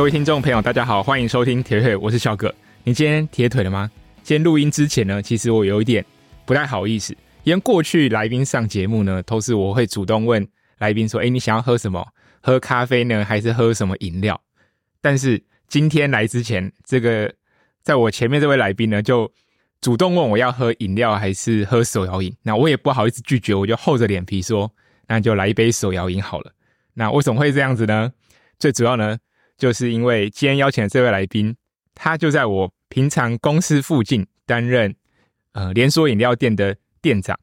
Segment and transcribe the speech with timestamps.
[0.00, 2.50] 各位听众朋友，大家好，欢迎收听铁腿，我是小葛。
[2.84, 3.90] 你今天铁腿了吗？
[4.22, 6.02] 今天录音之前呢，其实我有一点
[6.46, 12.02] 不太好意思，因为过去来宾上节目呢，都是我会主动问来宾说：“哎，你想要喝什么？
[12.40, 14.40] 喝咖啡呢，还是喝什么饮料？”
[15.02, 17.30] 但是今天来之前，这个
[17.82, 19.30] 在我前面这位来宾呢，就
[19.82, 22.34] 主动问我要喝饮料还是喝手摇饮。
[22.42, 24.72] 那我也不好意思拒绝，我就厚着脸皮说
[25.06, 26.50] ：“那就来一杯手摇饮好了。”
[26.96, 28.10] 那为什么会这样子呢？
[28.58, 29.18] 最主要呢，
[29.60, 31.54] 就是因为今天邀请的这位来宾，
[31.94, 34.96] 他就在我平常公司附近担任
[35.52, 37.38] 呃连锁饮料店的店长，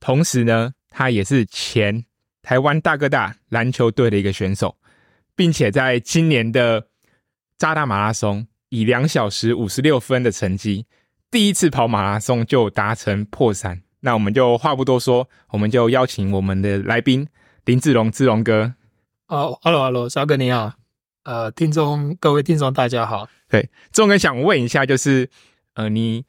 [0.00, 2.04] 同时呢，他也是前
[2.42, 4.76] 台湾大哥大篮球队的一个选手，
[5.36, 6.88] 并且在今年的
[7.56, 10.86] 渣打马拉松以两小时五十六分的成绩，
[11.30, 13.80] 第一次跑马拉松就达成破三。
[14.00, 17.26] 那我们就话不多说，我们就邀请我们的来宾
[17.64, 18.74] 林志龙，志龙哥。
[19.28, 20.74] 哦哈喽哈喽，小哥你好，
[21.24, 23.28] 呃，听众各位听众大家好。
[23.48, 25.28] 对，志龙哥想问一下，就是
[25.72, 26.24] 呃，你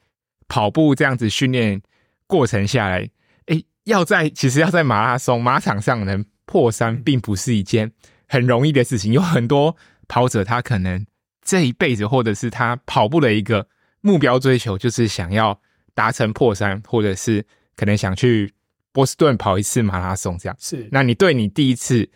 [0.48, 1.82] 跑步这样子训练
[2.26, 3.08] 过程下来，
[3.46, 7.92] 诶，要在其实要在马拉松马场上能破三，并不是一件
[8.26, 9.12] 很容易的事情。
[9.12, 9.76] 有很多
[10.08, 11.06] 跑者他可能
[11.42, 13.68] 这一辈子，或者是他跑步的一个
[14.00, 15.60] 目标追求，就是想要
[15.94, 17.44] 达成破三，或者是
[17.76, 18.50] 可能想去
[18.92, 20.56] 波士顿跑一次马拉松这样。
[20.58, 22.08] 是，那你对你第一次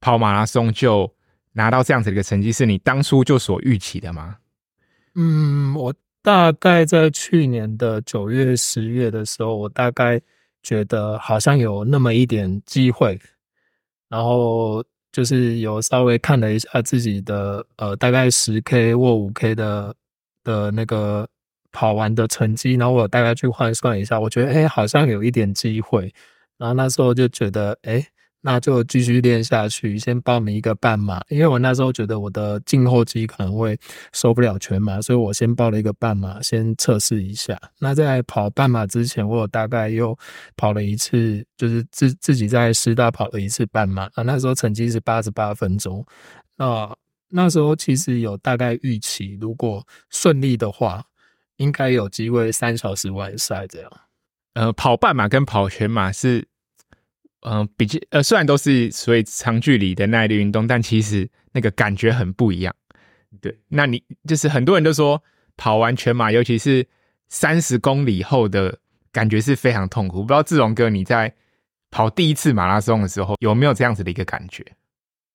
[0.00, 1.12] 跑马拉松就
[1.56, 4.36] 拿到这样子的一个成绩，是你当初就所预期的吗？
[5.14, 10.20] 嗯，我大概在去年的九月、十月的时候，我大概
[10.62, 13.18] 觉得好像有那么一点机会，
[14.10, 19.94] 然后就是有稍微看了一下自己的呃，大概十 K 或五 K 的
[20.44, 21.26] 的那个
[21.72, 26.12] 跑完的成绩，然后我大概去换算一下，我觉得哎，好像有一点机会，
[26.58, 28.06] 然后那时候就觉得哎。
[28.48, 33.76] 那就继续练下去，先报名一个半马，因为我那时候觉得我的胫后肌可能会
[34.12, 37.60] 受不了全马，所以我先报了一个半马，先测试一下。
[37.80, 40.16] 那在跑半马之前，我有大概又
[40.56, 46.06] 跑了一次，就是自自己在师大跑了一次半马，啊，那时候成绩是八十八分钟。
[46.54, 46.96] 那
[47.28, 51.04] 那时候其实有大概预期，如果顺利的话，
[51.56, 53.90] 应该有机会三小时完赛这样。
[54.54, 56.46] 呃，跑半马跟跑全马是。
[57.40, 62.74] 嗯、呃，比较呃，虽然都是所谓长距离的耐力运动，但其实那个感觉很不一样。
[63.40, 65.22] 对，那你就是很多人都说
[65.56, 66.86] 跑完全马，尤其是
[67.28, 68.78] 三十公里后的
[69.12, 70.22] 感觉是非常痛苦。
[70.22, 71.34] 不知道志龙哥你在
[71.90, 74.64] 跑第一次马拉松的时候有没有这样子的一个感觉？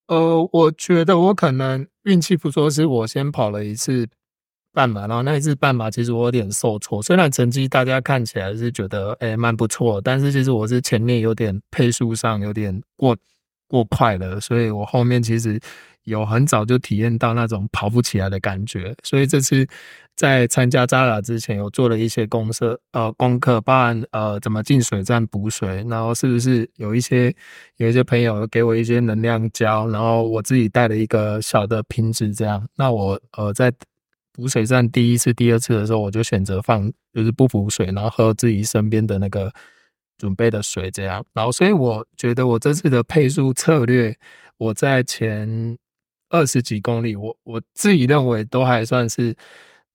[0.08, 4.08] 呃，我觉得我可能运气不错，是我先跑了一次。
[4.74, 7.02] 半马，然后那一次半马，其实我有点受挫。
[7.02, 13.16] 虽然成绩大家看起来是觉得诶蛮不错，但是其实我是前面有点配速上有点过
[13.68, 15.60] 过快了，所以我后面其实
[16.04, 18.96] 有很早就体验到那种跑不起来的感觉。
[19.04, 19.68] 所以这次
[20.16, 27.34] 在参加扎打之前，有做了一些公社呃功课，包含呃怎么进水站补水，然后是不是有一些
[27.76, 32.66] 有一些朋友给我一些能量胶，然后我自己带了一个小的瓶子这样。
[32.78, 33.70] 那我呃在。
[34.34, 39.54] 补水站第一次、第二次的时候，我就选择放，就是不补水，然后喝自己身边的那个
[40.18, 41.26] 准备的水，这样。
[41.34, 44.18] 然后，所以我觉得我这次的配速策略，
[44.58, 45.78] 我在前
[46.30, 49.36] 二十几公里，我我自己认为都还算是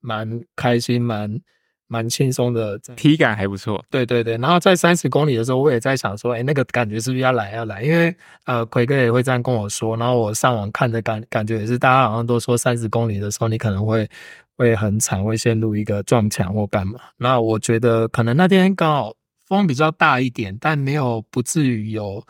[0.00, 1.40] 蛮开心、蛮。
[1.88, 3.84] 蛮轻松的，体感还不错。
[3.90, 7.82] 对对对，然后在三十公里的时候，我也在想说，哎，那个感觉是不是要来要来？
[7.82, 8.14] 因为
[8.44, 9.96] 呃，奎哥也会这样跟我说。
[9.96, 14.08] 然后我上网看的感感觉也是，大家好像都说三十公里的时候，你可能会
[14.56, 16.98] 会很惨，会陷入一个撞墙或干嘛。
[17.18, 19.14] 那我觉得可能那天刚好
[19.46, 22.24] 风比较大一点，但没有不至于有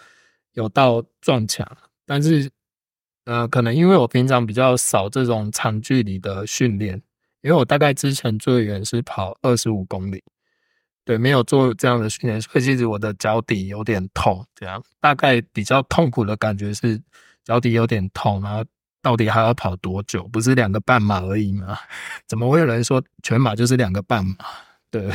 [0.52, 1.66] 有到撞墙。
[2.04, 2.50] 但是
[3.24, 7.00] 呃，可能因为我平常比较少这种长距离的训练。
[7.46, 10.20] 因为我大概之前最远是跑二十五公里，
[11.04, 14.44] 对，没有做这样的训练，所以其实我的脚底有点痛。
[14.56, 17.00] 这样大概比较痛苦的感觉是
[17.44, 18.64] 脚底有点痛，然后
[19.00, 20.26] 到底还要跑多久？
[20.26, 21.78] 不是两个半马而已吗？
[22.26, 24.34] 怎么会有人说全马就是两个半马？
[24.90, 25.08] 对，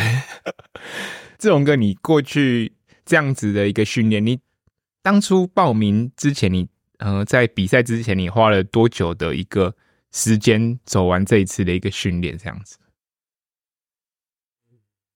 [1.37, 2.71] 志龙哥，你过去
[3.03, 4.39] 这样子的一个训练，你
[5.01, 6.69] 当初报名之前你，你
[6.99, 9.75] 呃在比赛之前，你花了多久的一个？
[10.11, 12.77] 时间走完这一次的一个训练，这样子，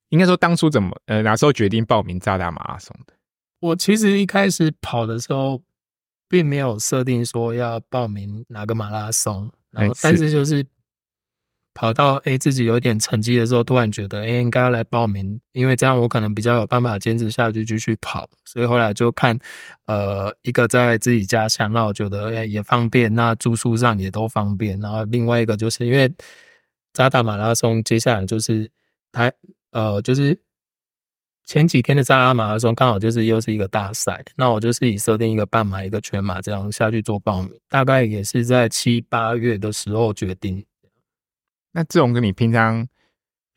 [0.09, 3.13] 应该说当初怎么呃哪时候决定报名扎达马拉松的？
[3.59, 5.61] 我其实一开始跑的时候，
[6.27, 10.65] 并没有设定说要报名哪个马拉松，然后但是就是
[11.75, 18.27] 跑到哎自己有点成绩的时候，突然觉得哎应该要来报名，因为这样我可能比较有办法坚持下去继续跑。
[18.45, 19.37] 所以后来就看
[19.85, 24.79] 呃一个在自己家乡，那我觉得哎也方便，那住宿上也都方便。
[24.79, 26.11] 然后另外一个就是因为
[26.93, 28.71] 扎达马拉松，接下来就是
[29.11, 29.31] 台
[29.71, 30.39] 呃就是。
[31.47, 40.65] 前几天的扎拉马拉松刚好就是又是一个大赛，那我就是以设定一个半马、一个全马这样下去做报名，大概也是在七八月的时候决定。
[41.75, 42.87] 那志龙哥，你平常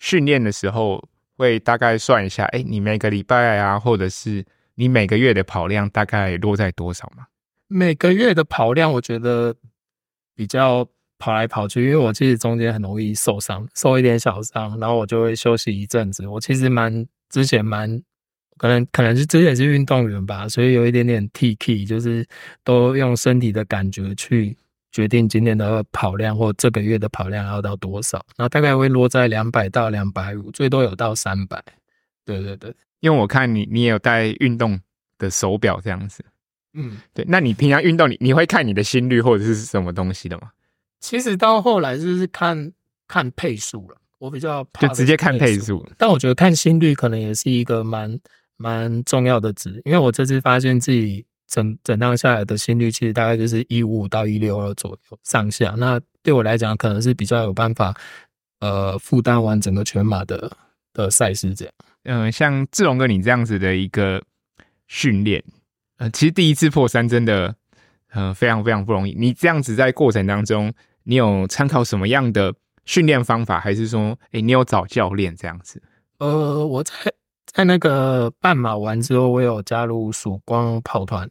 [0.00, 4.44] 训练的时候会大概算一下，哎、你每个礼拜啊，或者是
[4.74, 7.26] 你每个月的跑量大概落在多少吗？
[7.68, 9.54] 每个月的跑量，我觉得
[10.34, 10.86] 比较
[11.18, 16.26] 跑来跑去，因为我其实中间很容易受伤，受一点小伤，然后我就会休息一阵子。
[16.26, 17.06] 我其实蛮。
[17.30, 18.02] 之前蛮
[18.56, 22.26] 可能可能是之前是运动员吧，所以有一点点 T K，就是
[22.64, 24.56] 都用身体的感觉去
[24.90, 31.62] 决定今天的跑量或这个月的跑量要到多少，然后大概会落在两百到两百五，最多有到三百。
[32.24, 34.80] 对对对，因为我看你你也有戴运动
[35.18, 36.24] 的手表这样子，
[36.74, 37.24] 嗯，对。
[37.28, 40.50] 那你平常运动你你会看你的心率或者是什么东西的吗？
[41.00, 42.72] 其实到后来就是看
[43.06, 43.96] 看配速了。
[44.18, 48.18] 我比较就直接看配速，但我觉得看心率可能也是一个蛮
[48.56, 57.94] 蛮重要的值，因为我这次发现自己整整趟下来的心率其实大概就是一五五到一六二左右上下，那对我来讲可能是比较有办法
[58.60, 60.50] 呃负担完整个全马的
[60.92, 61.74] 的赛事这样。
[62.04, 64.22] 嗯、呃，像志龙哥你这样子的一个
[64.86, 65.42] 训练，
[65.96, 67.54] 呃，其实第一次破三真的
[68.12, 69.14] 呃非常非常不容易。
[69.18, 70.72] 你这样子在过程当中，
[71.02, 72.54] 你有参考什么样的？
[72.88, 75.82] 训练方法，还是说，哎、欸，你有找教练这样子？
[76.20, 76.94] 呃，我在
[77.52, 81.28] 在那个半马完之后，我有加入曙光跑团，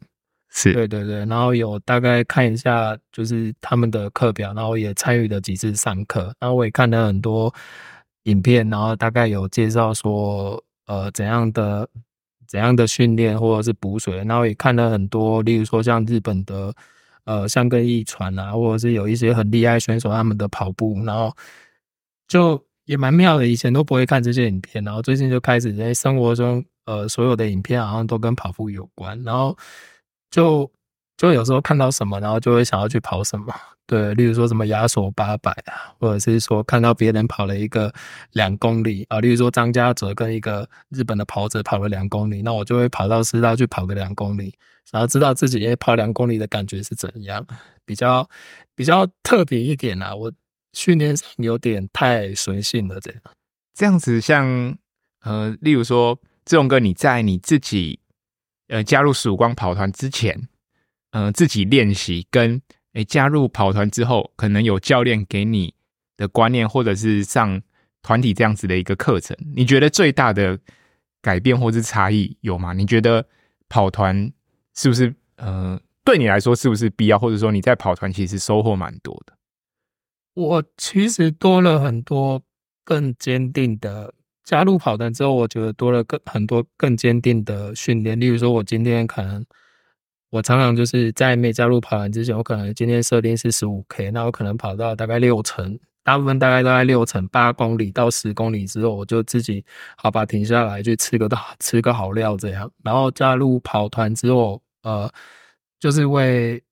[0.50, 0.72] 是。
[0.72, 7.52] 对对对，然后有大概看一下就是他们的课表，然后也参与了几次上课，然后我也看了很多
[8.24, 11.88] 影片，然后大概有介绍说，呃，怎样的
[12.46, 16.74] 怎样的训练或者是补水，然后也看了很多，例如说像日本的。
[17.24, 21.30] 呃，像跟一传啊，或者是有一些很厉害选手他们的跑步，然后
[22.26, 23.46] 就也蛮妙的。
[23.46, 29.56] 以前都不会看这些影片，然后最近就开始在生活中，呃，所有的影片好像都跟跑步有关，然后
[30.30, 30.70] 就
[31.18, 33.54] 就有时候看到什么，然后就会想要去跑什么。
[33.86, 37.92] 对，例如说什么亚索八百啊，或者是说看到别人跑了一个
[38.32, 44.54] 两公里啊，例如说张家泽跟一个日本的跑者跑了两公里，那我就会跑到师大去跑个两公里。
[44.90, 47.46] 然后知道自己也跑两公里的感觉是怎样，
[47.84, 48.26] 比较
[48.74, 50.14] 比较特别一点啊。
[50.14, 50.32] 我
[50.78, 53.20] 训练有点太随性了，这样
[53.74, 54.78] 这样子像
[55.22, 57.98] 呃，例如说志荣哥，你在你自己
[58.68, 60.48] 呃加入曙光跑团之前，
[61.10, 65.74] 呃自己练习跟诶加入跑团之后，可能有教练给你
[66.16, 67.60] 的观念，或者是上
[68.02, 70.56] 团体这样子的一个课程，你觉得最大的
[71.20, 72.72] 改变或是差异有吗？
[72.72, 73.26] 你觉得
[73.68, 74.32] 跑团？
[74.76, 77.18] 是不是呃，对你来说是不是必要？
[77.18, 79.32] 或者说你在跑团其实收获蛮多的？
[80.38, 82.40] 我其实多了很多
[82.84, 84.14] 更坚定的
[84.44, 88.18] 加入跑团之后，我觉得多了更很多更坚定的训练。
[88.20, 89.44] 例如说，我今天可能
[90.30, 99.64] 我常常就是在没加入跑团之前，我可能今天设定是十五 K，那我可能跑到大概六成，大部分大概都在六成八公里到十公里之后，我就自己
[99.96, 102.70] 好吧停下来去吃个大吃个好料这样。
[102.84, 104.62] 然后加入跑团之后。
[104.84, 105.10] 呃，
[105.80, 106.62] 就是为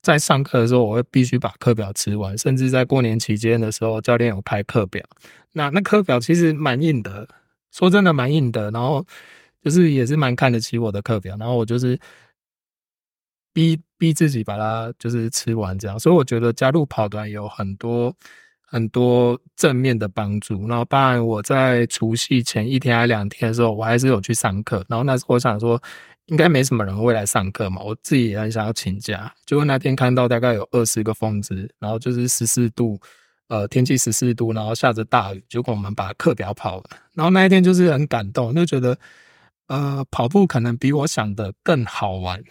[0.00, 5.04] 在上课的时候，我会必须把课表吃完，甚至在过年期间的时候，教练有开课表。
[5.52, 7.28] 那那课表其实蛮硬的，
[7.72, 8.70] 说真的蛮硬的。
[8.70, 9.04] 然后
[9.62, 11.98] 就是也是蛮看得起我的课表，然后我就是
[13.52, 15.98] 逼逼自己把它就是吃完这样。
[15.98, 18.14] 所以我觉得加入跑团有很多
[18.62, 20.68] 很多正面的帮助。
[20.68, 24.84] 然后当然我在除夕前一天还两天的时候，我还是有去上课。
[24.88, 25.82] 然后那时候我想说。
[26.28, 29.34] 应该没什么人会来上课嘛，我自己也很想要请假。
[29.44, 33.00] 结果那天看到大概有二十个疯子，然后就是十四度，
[33.48, 35.42] 呃，天气十四度，然后下着大雨。
[35.48, 38.98] 结果我们把课表跑了，然后那一天就是很感动，就觉得，
[39.68, 42.42] 呃，跑步可能比我想的更好玩，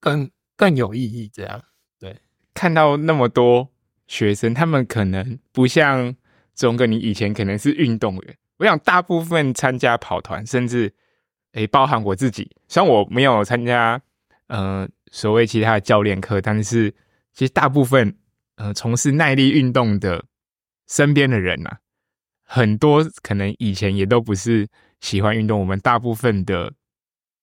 [0.00, 1.28] 更更有意义。
[1.34, 1.60] 这样，
[1.98, 2.16] 对，
[2.54, 3.68] 看到那么多
[4.06, 6.14] 学生，他们可能不像
[6.54, 8.36] 钟哥，你以前可能是运动员。
[8.58, 10.94] 我想大部分参加跑团，甚至。
[11.54, 14.00] 诶，包含我自己，虽然我没有参加，
[14.48, 16.90] 呃，所谓其他的教练课，但是
[17.32, 18.16] 其实大部分，
[18.56, 20.24] 呃，从事耐力运动的
[20.88, 21.78] 身边的人呐、啊，
[22.44, 24.68] 很多可能以前也都不是
[25.00, 25.58] 喜欢运动。
[25.58, 26.72] 我们大部分的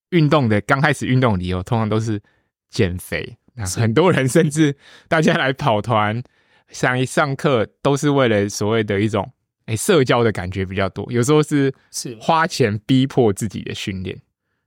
[0.10, 2.22] 运动的刚开始运动理由，通常都是
[2.70, 3.38] 减肥。
[3.54, 4.76] 那很多人甚至
[5.08, 6.22] 大家来跑团，
[6.70, 9.32] 上一上课都是为了所谓的一种
[9.66, 14.20] 哎、欸、社交的感觉比较多，有时候是是花钱逼迫自己的训练。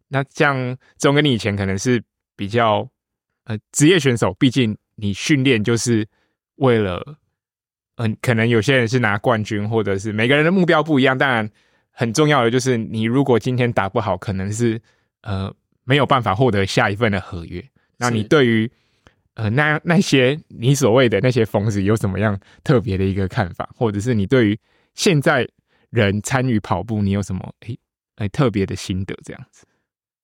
[0.08, 0.56] 那像
[0.96, 2.02] 这种跟你以前可能是
[2.36, 2.88] 比较
[3.44, 6.06] 呃职业选手，毕竟你训练就是
[6.56, 7.02] 为了
[7.96, 11.18] 嗯、呃，可能有些人是拿冠军，或者是每个人的目标不一样。
[11.18, 11.50] 当然，
[11.90, 14.80] 很重要的就是你如果今天打不好，可能是
[15.22, 17.64] 呃没有办法获得下一份的合约。
[17.96, 18.70] 那你对于
[19.34, 24.58] 呃那那些你所谓的那些疯子有什么样特别的一个看法，或者是你对于
[24.94, 25.48] 现在
[25.90, 27.78] 人参与跑步，你有什么诶
[28.16, 29.14] 诶特别的心得？
[29.24, 29.66] 这样子。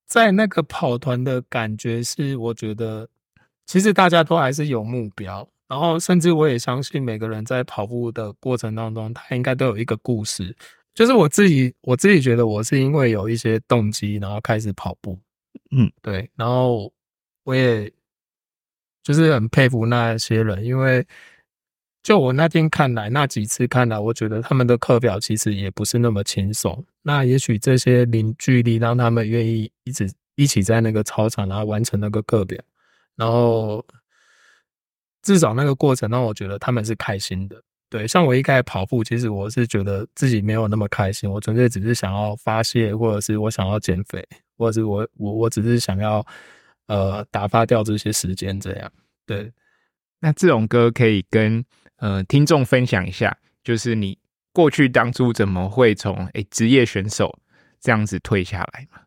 [0.07, 3.09] 在那个跑团的感觉是，我觉得
[3.67, 10.57] 其实大家都还是有目标，然后甚至我也相信每个人在跑步的过程当中，他应该都有一个故事。
[10.95, 15.19] 就是我自己，我自己觉得我是因为有一些动机，然后开始跑步，
[15.71, 16.93] 嗯，对，然后
[17.45, 17.93] 我也
[19.05, 21.07] 就是很佩服那些人，因为。
[22.03, 26.83] 就我那天看来，那几次看来，我觉得他们的课表其实也不是那么轻松。
[27.03, 32.59] 那也许这些凝聚力让他们愿意一直一起在那个操场，然后完成那个课表。
[33.17, 33.85] 然后
[35.23, 37.63] 至少那个过程让我觉得他们是开心的。
[37.91, 41.31] 对，像我一开始跑步，其实我是觉得自己没有那么开心。
[41.31, 44.27] 我纯粹只是想要发泄，或者是我想要减肥，
[44.57, 46.27] 或者是我我我只是想要
[46.87, 48.91] 呃打发掉这些时间这样。
[49.27, 49.53] 对，
[50.19, 51.63] 那这种歌可以跟。
[52.01, 54.19] 呃，听众分享一下，就是你
[54.53, 57.39] 过去当初怎么会从诶职业选手
[57.81, 59.01] 这样子退下来嘛？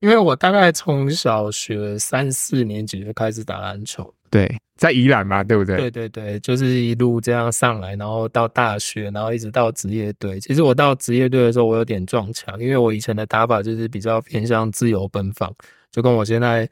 [0.00, 5.76] 因为我大概从小学三四年级就开始打篮球，对，在宜兰嘛，对不对？
[5.76, 10.38] 对对对，就是一路这样上来，然后到大学，然后一直到职业队。
[10.38, 15.50] 其实我到职业队的时候，我有点撞墙，因为我以前的打法就是比较偏向自由奔放，
[15.90, 16.68] 就跟我现在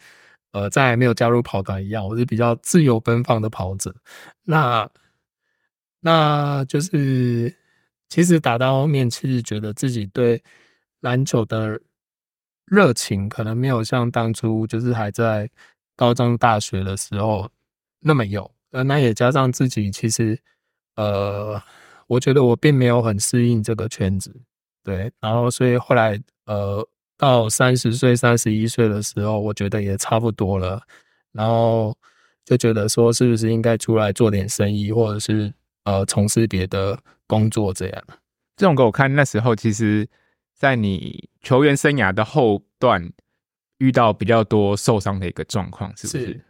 [0.53, 3.95] 呃在还没有加入跑团一样，我是比较自由奔放的跑者。
[4.45, 4.87] 那
[6.07, 7.57] 那就是，
[8.11, 10.43] 其实打到后面，其实觉得自己对
[11.01, 11.81] 篮球的
[12.67, 15.49] 热情可能没有像当初就是还在
[15.97, 17.51] 高中、大学的时候
[18.01, 18.51] 那么有。
[18.73, 20.39] 呃，那也加上自己其实，
[20.97, 21.59] 呃，
[22.07, 24.31] 我觉得我并没有很适应这个圈子，
[24.83, 25.11] 对。
[25.21, 30.83] 然后，所以后来，呃，到三十岁、三十一岁的时候，我觉得也差不多了。
[31.33, 31.97] 然后
[32.45, 35.55] 就觉得说，是不是应该出来做点生意，或者是。
[35.85, 38.05] 呃，从事别的工作这样，
[38.57, 40.09] 这种给我看，那时候其实，
[40.55, 43.13] 在你球员生涯的后段，
[43.79, 46.27] 遇到比较多受伤的一个状况，是不是？
[46.27, 46.45] 是。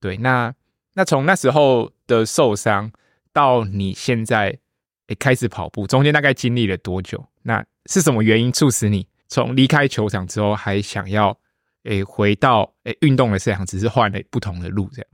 [0.00, 0.52] 对，那
[0.94, 2.90] 那从那时候的受伤
[3.32, 4.58] 到你现在
[5.08, 7.22] 诶开始跑步，中间大概经历了多久？
[7.42, 11.38] 那是什么原因促使你从离开球场之后，还想要
[11.84, 15.10] 诶回到诶运动的赛场，只是换了不同的路这样？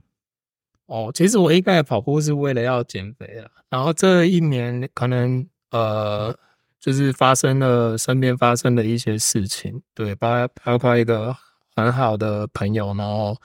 [0.87, 6.33] 哦，其实我一开始跑步是为了要减肥了，然后这一年可能呃，
[6.79, 11.35] 就是发生了身边发生的一些事情，对，包包括一个
[11.75, 13.35] 很好的朋友，然后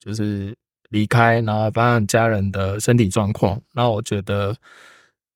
[0.00, 0.56] 就是
[0.88, 4.56] 离开，然后包括家人的身体状况，那我觉得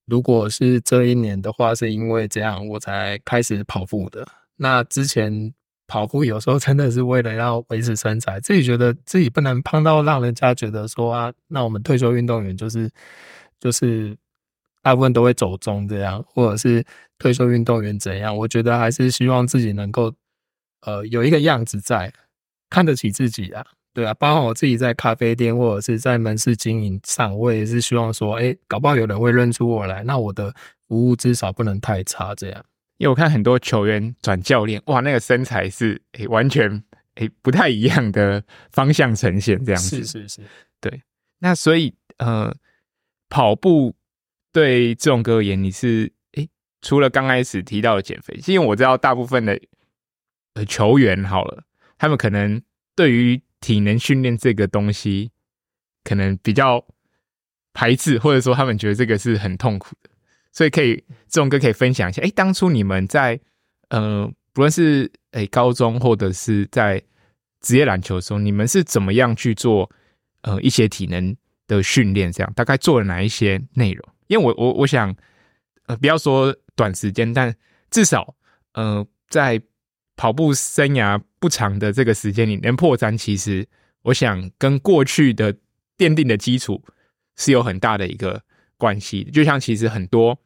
[0.06, 5.54] 如果是这一年的话，是因为这样我才开始跑步的，那之前。
[5.86, 12.90] 跑步有时候真的是为了要维持身材，自己觉得自己不能胖到让人家觉得说啊，那我们退休运动员就是
[13.60, 14.16] 就是
[14.82, 16.84] 大部分都会走中这样，或者是
[17.18, 18.36] 退休运动员怎样？
[18.36, 20.12] 我觉得还是希望自己能够
[20.82, 22.12] 呃有一个样子在，
[22.70, 30.54] 看得起自己啊，对啊，包括我自己在咖啡店或者是在门市经营上，我也是希望说，哎，搞不好有人会认出我来，那我的
[30.88, 32.64] 服务至少不能太差这样。
[32.98, 36.70] 因为我看很多球员转教练，哇，那个身材是诶、欸、完全
[37.16, 40.40] 诶、欸、不太一样的方向呈现，这样子是是是，
[40.80, 41.02] 对。
[41.40, 42.54] 那所以呃，
[43.28, 43.94] 跑步
[44.52, 49.60] 对这种哥而言，你是诶、欸、除了刚开始提到的减肥，因为我知道大部分的
[50.54, 51.64] 呃球员好了，
[51.98, 52.62] 他们可能
[52.94, 55.32] 对于体能训练这个东西
[56.04, 56.86] 可能比较
[57.72, 60.10] 排斥，或者说他们觉得这个是很痛苦的。
[60.54, 60.94] 所以可以，
[61.28, 62.22] 这种歌可以分享一下。
[62.22, 63.38] 哎，当初你们在
[63.88, 67.02] 呃，不论是哎高中或者是在
[67.60, 69.90] 职业篮球的时候，你们是怎么样去做
[70.42, 72.30] 呃一些体能的训练？
[72.30, 74.08] 这样大概做了哪一些内容？
[74.28, 75.12] 因为我我我想
[75.86, 77.52] 呃，不要说短时间，但
[77.90, 78.36] 至少
[78.74, 79.60] 呃，在
[80.14, 83.66] 跑步生涯不长的这个时间里，能破三，其实
[84.02, 85.52] 我想跟过去的
[85.98, 86.80] 奠定的基础
[87.34, 88.40] 是有很大的一个
[88.76, 89.24] 关系。
[89.24, 90.38] 就像其实很多。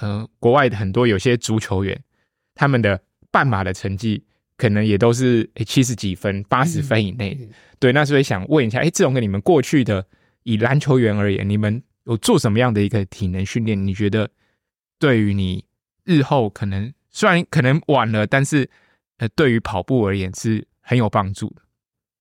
[0.00, 2.00] 呃，国外的很多有些足球员，
[2.54, 3.00] 他们的
[3.30, 4.24] 半马的成绩
[4.56, 7.36] 可能也都是七十几分、八十分以内。
[7.80, 10.06] 对，那所以想问一下，哎，这种跟你们过去的
[10.44, 13.86] 以篮球员而言，你们有做什么样的一个体能训练？
[13.86, 14.30] 你觉得
[14.98, 15.64] 对于你
[16.04, 18.70] 日后可能虽然可能晚了，但是
[19.18, 21.62] 呃，对于跑步而言是很有帮助的。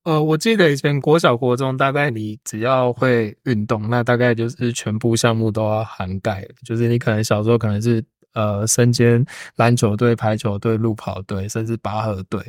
[0.08, 6.48] 呃，我记得以前国小国中，大概你只要会运动，那大概就是全部项目都要涵盖。
[6.66, 8.02] 就是你可能小时候可能是
[8.34, 9.26] 呃身兼
[9.58, 12.42] 篮球队、排球队、路跑队，甚至拔河队。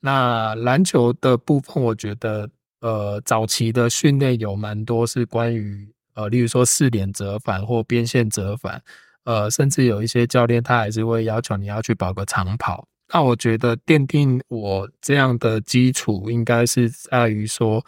[0.00, 8.82] 那篮球的部分，我觉得呃早期的训练有蛮多是关于呃，例如说四点折返或边线折返，
[9.22, 12.88] 呃，甚至有一些教练他还是会要求你要去跑个长跑。
[13.12, 17.84] 那我觉得奠定我这样的基础，应该是在于说，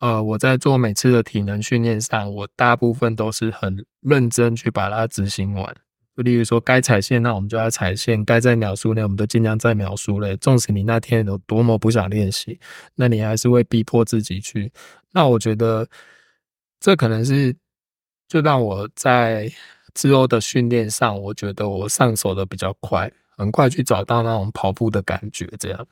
[0.00, 5.74] 呃，我在做每次的体能训练上，我大部分都是很认真去把它执行完。
[6.16, 10.36] 就例如说，该踩线，那我们就要踩线；该在秒数内，我们都尽量在秒数内。
[10.36, 12.60] 纵使你那天有多么不想练习，
[12.94, 14.70] 那你还是会逼迫自己去。
[15.10, 15.88] 那我觉得，
[16.78, 17.56] 这可能是
[18.28, 19.50] 就让我在
[19.92, 23.10] 之后的训练上，我觉得我上手的比较快。
[23.36, 25.86] 很快去找到那种跑步的感觉，这样。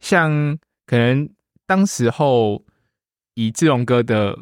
[0.00, 1.28] 像可能
[1.64, 2.64] 当时候
[3.34, 4.36] 以志龙哥的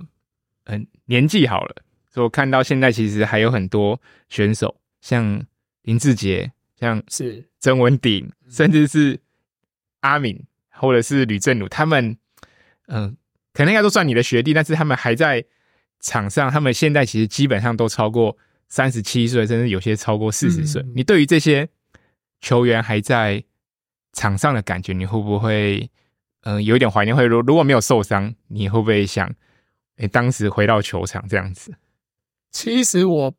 [0.64, 1.76] 嗯年纪好了，
[2.10, 5.44] 所以我看到现在其实还有很多选手，像
[5.82, 9.20] 林志杰，像是曾文鼎，甚至是
[10.00, 12.16] 阿敏，或者是吕正儒，他们
[12.86, 13.16] 嗯，
[13.52, 15.44] 可能应该都算你的学弟，但是他们还在
[16.00, 18.36] 场上，他们现在其实基本上都超过
[18.68, 20.82] 三十七岁，甚至有些超过四十岁。
[20.94, 21.68] 你对于这些？
[22.40, 23.44] 球员还在
[24.12, 25.90] 场上的感觉，你会不会
[26.42, 27.14] 嗯、有一点怀念？
[27.14, 29.30] 会如如果没有受伤，你会不会想
[29.96, 31.74] 哎、当时回到球场这样子？
[32.50, 33.34] 其实我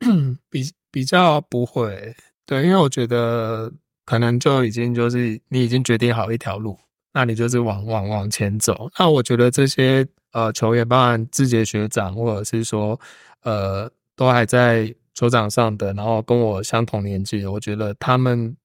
[0.50, 2.14] 比比较不会，
[2.44, 3.72] 对，因为我觉得
[4.04, 6.76] 可能就已经就是你已经决定好一条路，
[7.12, 8.90] 那你就是往往往前走。
[8.98, 13.00] 那我觉得这些呃球员，包含志杰学长，或者是说
[13.42, 14.92] 呃都还在。
[15.20, 18.56] 球场上的，然后跟我相同年纪的，我觉得他们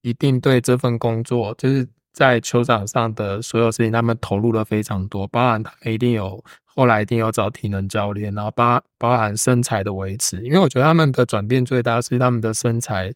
[0.00, 5.26] 一定对这份工作，就是在球场上的所有事情，他们投入了非常多。
[5.28, 13.12] 包含他们一定有后来一定有找体能教练，然后包包含身材的维持，因为我觉得他们的转变最大是他们的身材，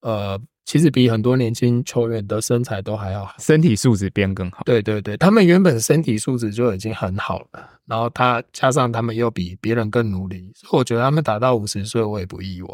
[0.00, 0.40] 呃。
[0.66, 4.64] 其实比很多年轻球员的身材都还要好，身体素质变更好。
[4.64, 12.68] 对对对，他们原本身体素质就已经很好了，然后他加上他们又比别人更努力，所以我觉得他们打到五十岁我也不意外。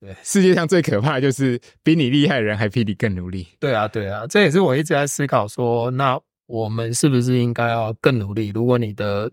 [0.00, 3.46] 对，世界上最可怕的就是比你厉害的人还比你更努力。
[3.60, 8.50] 对啊，对啊，这也是我一直在思考说，那我们是不是应该要更努力？
[8.54, 9.30] 如果你的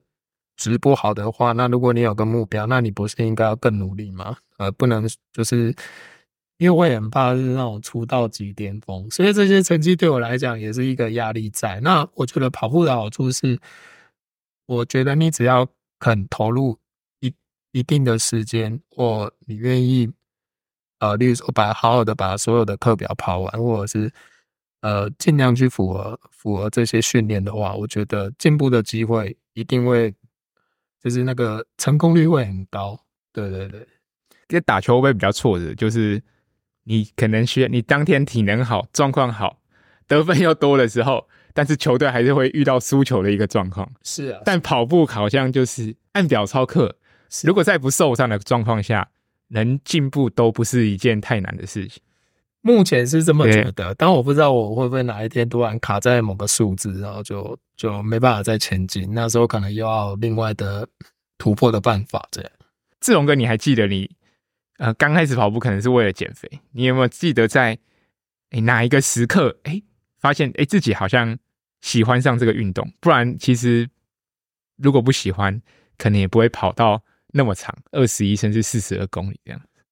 [0.57, 4.35] 直播好的话，那如果你有个目标，那你不是应该要更努力吗？
[4.57, 5.73] 呃，不能就是。
[6.63, 11.77] 因为我也很怕是那种出道即巅峰，所以这些成绩对我来讲也是一个压力在。
[11.81, 13.59] 那我觉得跑步的好处是，
[14.65, 15.67] 我觉得你只要
[15.99, 16.79] 肯投入
[17.19, 17.33] 一
[17.73, 20.09] 一定的时间，或你愿意，
[20.99, 24.09] 呃，例如说把好好的把所有的课表跑完，或者是
[24.79, 30.15] 呃尽量去符合符合这些训练的话，我觉得进步的机会一定会，
[31.03, 32.97] 就是那个成功率会很高。
[33.33, 33.81] 对对对，
[34.47, 36.23] 因为打球会比较挫折，就是。
[36.83, 39.59] 你可能需要你当天体能好、状况好、
[40.07, 43.89] 得分又多的时候，但是球队还是会遇到输球的一个状况。
[44.03, 46.95] 是啊，但跑步好像就是按表操课，
[47.43, 49.09] 如果在不受伤的状况下，
[49.49, 52.01] 能进步都不是一件太难的事情。
[52.61, 59.13] 目前是这么觉得，但我不知道我会不会哪一天突然卡在某个数字，然后就就没办法再前进。
[59.13, 60.87] 那时候可能又要另外的
[61.37, 62.25] 突破的办法。
[62.31, 62.51] 这样，
[63.01, 64.09] 志龙哥，你还记得你？
[64.83, 67.79] 呃，刚开始跑步可能是为了减肥，你有没有记得在
[68.49, 69.81] 诶哪一个时刻，诶
[70.19, 71.39] 发现诶自己好像
[71.79, 72.91] 喜欢上这个运动？
[72.99, 73.89] 不然其实
[74.75, 75.61] 如果不喜欢，
[75.97, 79.85] 可能也不会跑到那么长，二十一甚至四十二公里这样子。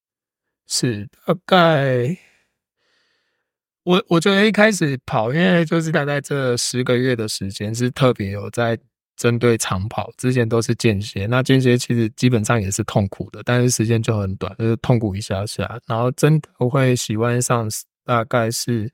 [0.67, 2.17] 是大概
[3.83, 8.77] 我我觉得一开始跑，因为就是大概这十个月的时间是特别有在。
[9.21, 15.79] 针对长跑，之前都是间歇，那间歇其实基本上也是痛苦的，但是时间就很短，就是痛苦一下下。
[15.85, 17.69] 然后真的会喜欢上，
[18.03, 18.91] 大概是，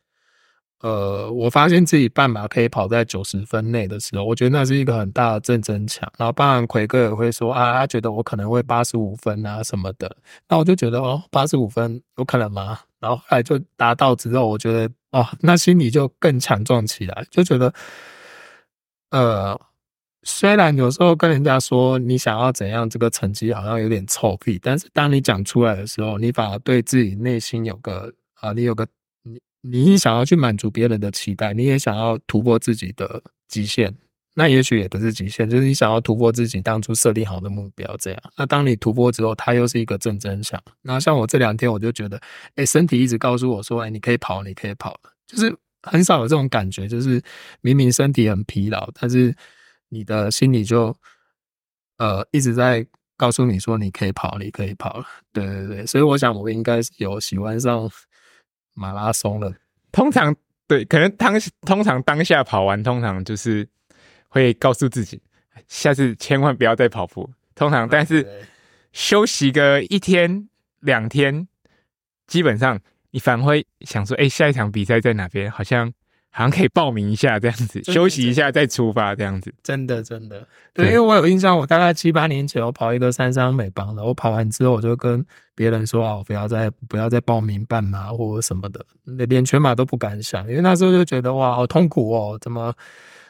[0.82, 6.12] 呃，我发现自己半马可以跑在九十分内的时候，我觉得那是一个很大的正增强。
[6.18, 10.13] 然后当然奎哥也会说啊，他觉得我可能会八十五分啊什么的，
[10.50, 12.78] 那我就觉得哦，八十五分有可能吗？
[13.00, 17.74] 然后后来就达到之后，我觉得哦，那心里就更强壮起来，就觉得，
[19.12, 19.58] 呃。
[20.30, 28.86] 虽然有时候跟人家说你想要怎样，这个成绩好像有点臭屁，但是当你讲出来的时候，你反而对自己内心有个啊，你有个
[29.24, 33.96] 你你想要去满足别人的期待，你也想要突破自己的极限，
[34.36, 38.22] 那也许也不是极限，就是你想要突破自己当初设定好的目标这样。
[38.36, 40.62] 那当你突破之后，它又是一个正增强。
[40.82, 42.20] 那像我这两天我就觉得，
[42.56, 47.22] 哎，身体一直告诉我说，哎，你可以跑，你可以跑，就是很少有这种感觉，就是
[47.62, 49.34] 明明身体很疲劳，但是
[49.89, 50.95] 你的心里就
[51.97, 55.06] 呃一直在告诉你说，你可以跑，你可以跑了。
[55.34, 57.89] 对对对，所以我想我应该是有喜欢上
[58.73, 59.54] 马拉松了。
[59.91, 60.36] 通常。
[60.69, 63.65] 对，可能当通常当下跑完，通常就是
[64.28, 65.21] 会告诉自己，
[65.69, 67.32] 下次千万不要再跑步。
[67.56, 68.45] 通常，但是
[68.91, 70.50] 休息个一天
[70.82, 71.47] 两天，
[72.28, 72.78] 基本上
[73.12, 75.50] 你反而会想说，哎，下一场比赛在哪边？
[75.50, 75.93] 好像。
[76.38, 79.52] 好像可以报名一下这样子，休息一下再出发这样子。
[79.63, 88.86] 真的真的，对，因为我有印象，我大概七八年前我跑一个三山美邦的，我跑完之后我就跟别人说啊，我不要再不要再报名半马或者什么的，
[89.26, 92.71] 连全马都不敢想，因为那时候就觉得哇，好痛苦哦，怎么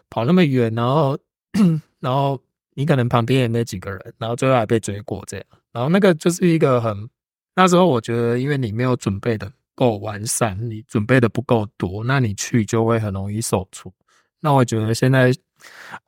[0.09, 1.17] 跑那么远，然后
[2.01, 2.37] 然后
[2.73, 7.09] 你可能旁边也没几个人，然后最后还被追过这样，然后那个就是一个很
[7.55, 9.49] 那时候我觉得，因为你没有准备的。
[9.77, 13.93] 够完善，你准备的不够多，那你去就会很容易受挫。
[14.39, 15.31] 那我觉得现在，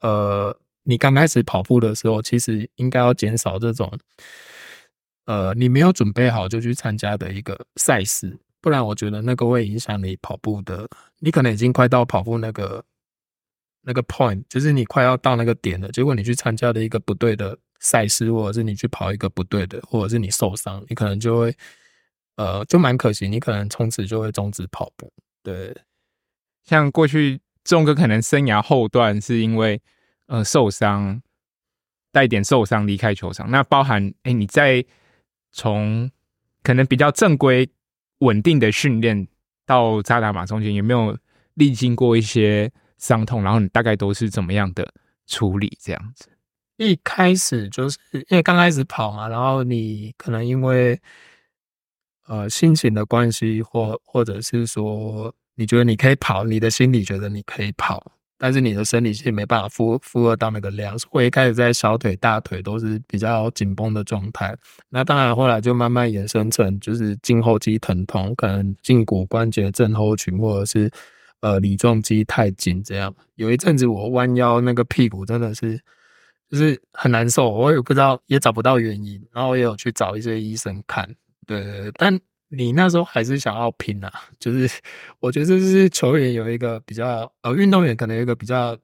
[0.01, 3.87] 呃，你刚开始跑步的时候，其实应该要减少这种，
[5.25, 10.89] 呃，你没有准备好就去参加的一个赛事，不然我觉得那个会影响你跑步的。
[11.19, 12.83] 你可能已经快到跑步那个
[13.83, 21.55] 那个 point，就是你快要到那个点了，结果你去参加了一个不对的赛事，或者是你去跑一个不对的，或者是你受伤，你可能就会。
[22.39, 25.11] 呃，就蛮可惜，你可能从此就会终止跑步。
[25.43, 25.75] 对，
[26.63, 29.81] 像过去仲哥可能生涯后段是因为
[30.27, 31.21] 呃受伤，
[32.13, 33.51] 带点受伤离开球场。
[33.51, 34.85] 那包含哎、欸，你在
[35.51, 36.09] 从
[36.63, 37.69] 可能比较正规
[38.19, 39.27] 稳定的训练
[39.65, 41.17] 到扎达马中间，有没有
[41.55, 43.43] 历经过一些伤痛？
[43.43, 44.89] 然后你大概都是怎么样的
[45.27, 45.77] 处理？
[45.81, 46.29] 这样子，
[46.77, 50.97] 一开始就是因为刚开始跑嘛，然后你可能因为。
[52.29, 64.55] 呃，心情的关系，或或者是说，你觉得你可以跑，你的心里觉得你可以跑，但是你的生理是没办法负负荷到那个量，会一开始在小腿、大腿都是比较紧绷的状态。
[64.89, 70.87] 那当然后来就慢慢延伸成就是胫后肌疼痛，可能胫骨关节症候群，或者是
[71.41, 73.11] 呃梨状肌太紧这样。
[73.37, 75.81] 有一阵子我弯腰那个屁股真的是
[76.47, 81.09] 就是很难受，我也不知道也找不到原因，然后我也有去找一些医生看。
[81.49, 84.69] 对对对，但你那时候还是想要拼啊，就是
[85.19, 88.77] 我觉得这是球员有一个比较呃，运动员可能有一个比较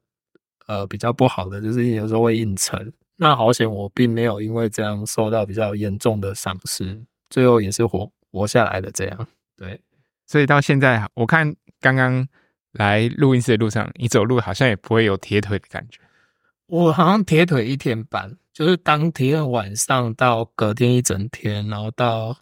[0.66, 2.92] 呃比较不好的，就是有时候会硬撑。
[3.18, 7.00] 那好险，我并没有因为这样受到比较严重的伤势，
[7.30, 9.28] 最后也是活活下来的这样。
[9.56, 9.80] 对，
[10.26, 12.28] 所以到现在我看刚刚
[12.72, 16.00] 来录音室的路上，你走路好像也不会有铁腿的感觉。
[16.66, 22.36] 我好像铁腿一天半，就是当天晚上到隔天一整天，然后到。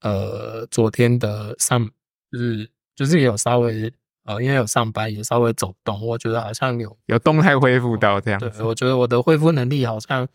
[0.00, 1.90] 呃，昨天的上
[2.30, 3.92] 日就是也有稍微
[4.24, 8.40] 呃，因为有上班，也稍微走动，我觉得好像有有动态恢复到这样。
[8.40, 10.26] 对，我觉得我的恢复能力好像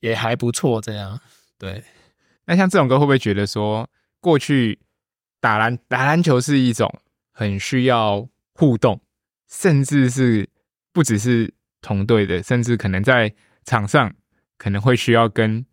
[0.00, 1.20] 也还不错，这样。
[1.58, 1.82] 对，
[2.44, 3.88] 那像这种歌会不会觉得说，
[4.20, 4.78] 过去
[5.40, 6.92] 打篮打篮球是一种
[7.32, 9.00] 很需要互动，
[9.48, 10.48] 甚至是
[10.92, 13.32] 不只是同队的，甚至可能在
[13.64, 14.12] 场上
[14.58, 15.64] 可能会需要跟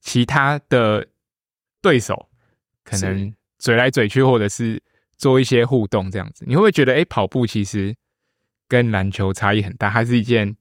[0.00, 1.08] 其他的
[1.80, 2.28] 对手。
[3.00, 4.82] 可能嘴来嘴去，或者是
[5.16, 7.94] 做一些互动这样子，你会不会觉得，哎、欸，跑步其实
[8.68, 9.88] 跟篮球差异很大？
[9.88, 10.56] 还是一件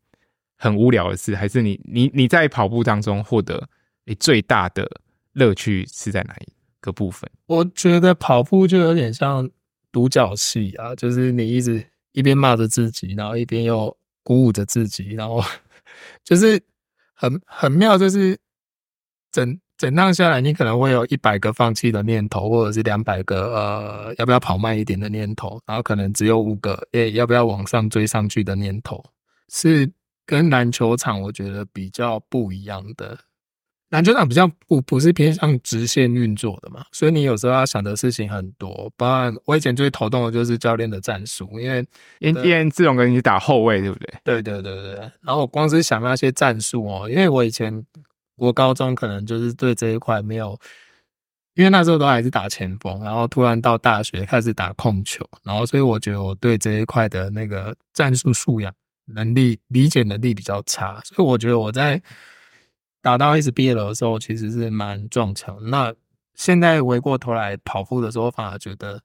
[0.55, 1.35] 很无聊的事？
[1.35, 3.69] 还是你你你在跑步当中获得
[4.05, 4.89] 你最大的
[5.33, 7.29] 乐趣是在哪一个部分？
[7.47, 9.49] 我觉得跑步就有点像
[9.91, 15.43] 独角戏啊，就是你一直一边骂着自己，然后一边又鼓舞着自己，然后
[16.23, 16.61] 就是
[17.13, 18.37] 很很妙，就是
[19.31, 19.59] 整。
[19.81, 29.03] 整趟下来，你可能会有一百个放弃的念头，或者是两百个呃，要不要跑慢一点的念头，然后可能只有五个，诶，要不要往上追上去的念头，
[29.49, 29.91] 是
[30.23, 33.17] 跟篮球场我觉得比较不一样的。
[33.89, 38.87] 篮球场比较不不是偏向直线运作的嘛，所以你有时候要想的事情很多。
[38.95, 41.83] 包括我以前最头痛的就是教练的战术，因为
[42.19, 44.13] 因为志勇跟你打后卫对不对？
[44.23, 44.99] 对对对对。
[45.21, 47.83] 然后我光是想那些战术哦，因为我以前。
[48.41, 50.59] 我高中可能就是对这一块没有，
[51.53, 58.73] 因为那时候都还是打前锋，然后突然到大学开始打控球，然后所以我觉得我对这一块的那个战术素养
[59.05, 62.01] 能力、理解能力比较差，所以我觉得我在
[62.99, 65.55] 打到一直毕业的时候，其实是蛮撞墙。
[65.69, 65.93] 那
[66.33, 68.99] 现在回过头来跑步的时候，反而觉得，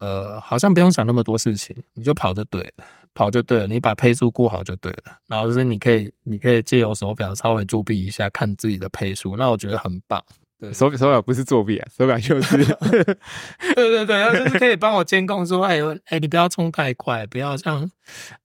[0.00, 2.84] 呃，好像不用想那么多事情，你就跑就对了。
[3.16, 5.18] 跑就对了，你把配速顾好就对了。
[5.26, 10.22] 然后就是你可以，你可以借由手表稍微作弊一下，看自己的配速，那我觉得很棒。
[10.58, 12.56] 对，手手表不是作弊啊，手表就是，
[13.74, 17.90] 对对对，就是可以帮我监控说，哎哎，你不要冲太快，不要像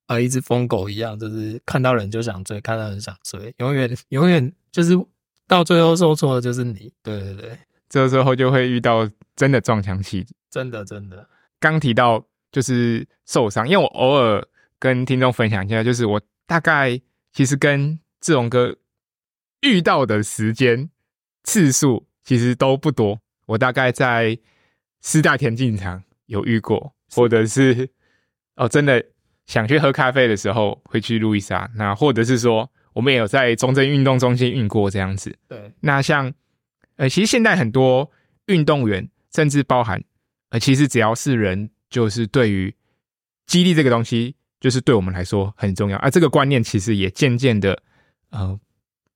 [0.07, 4.93] 呃一只疯狗一样，就是看到人就想追，看到人想追，永远永远就是
[5.47, 6.91] 到最后受挫的就是你。
[7.03, 7.57] 对对对，
[7.87, 11.27] 这时候就会遇到真的撞墙期，真的真的。
[11.61, 14.45] 刚提到就是受伤，因为我偶尔
[14.81, 16.99] 跟听众分享一下，就是我大概
[17.31, 18.75] 其实跟志龙哥
[19.61, 20.89] 遇到的时间。
[21.43, 24.37] 次数其实都不多，我大概在
[25.01, 27.89] 师大田径场有遇过，或者是
[28.55, 29.03] 哦，真的
[29.47, 35.35] 想去喝咖啡的时候会去路易莎，那或者是说我们也有在中正运动中心运过这样子。
[35.47, 36.31] 对，那像
[36.97, 38.11] 呃，其实现在很多
[38.45, 40.03] 运动员，甚至包含
[40.49, 42.75] 呃，其实只要是人，就是对于
[43.47, 46.09] 激励这个东西，就是对我们来说很重要啊。
[46.09, 47.77] 这个观念其实也渐渐的
[48.29, 48.57] 呃，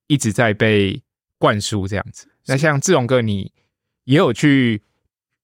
[0.08, 1.02] 一直在被。
[1.38, 3.52] 灌输这样子，那像志龙哥，你
[4.06, 4.82] 也有去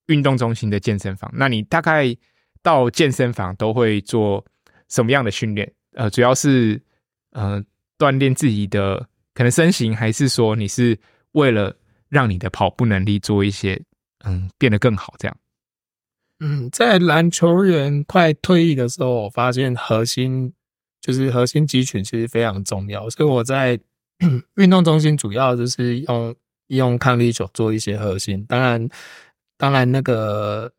[0.06, 2.16] 运动中心的健身房，那你大概
[2.62, 4.44] 到健身房都会做
[4.88, 5.70] 什么样的训练？
[5.92, 6.82] 呃，主要是
[7.32, 7.62] 呃
[7.98, 10.98] 锻炼自己的可能身形，还是说你是
[11.32, 11.76] 为了
[12.08, 13.80] 让你的跑步能力做一些
[14.24, 15.36] 嗯变得更好这样？
[16.42, 20.52] 嗯，在篮球员快退役的时候，我发现核心
[21.00, 23.80] 就是核心肌群其实非常重要，所以我在。
[24.54, 26.32] 运动中心主要就是用
[26.68, 28.88] 用抗力球做一些核心，当然，
[29.58, 30.70] 当然那个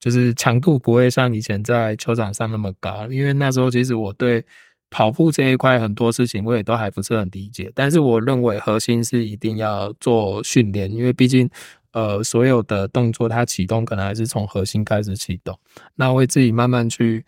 [0.00, 4.42] 就是强度不会像以前在球场上那么高，因为那时候其实我对
[4.88, 7.70] 跑步这一块很多事情我也都还不是很理解。
[7.74, 11.50] 但是我认为核心是一定要做训练，因为毕竟
[11.94, 15.58] 呃所有的动作它启动可能还是从核心开始启动，
[15.94, 17.24] 那我会自己慢慢去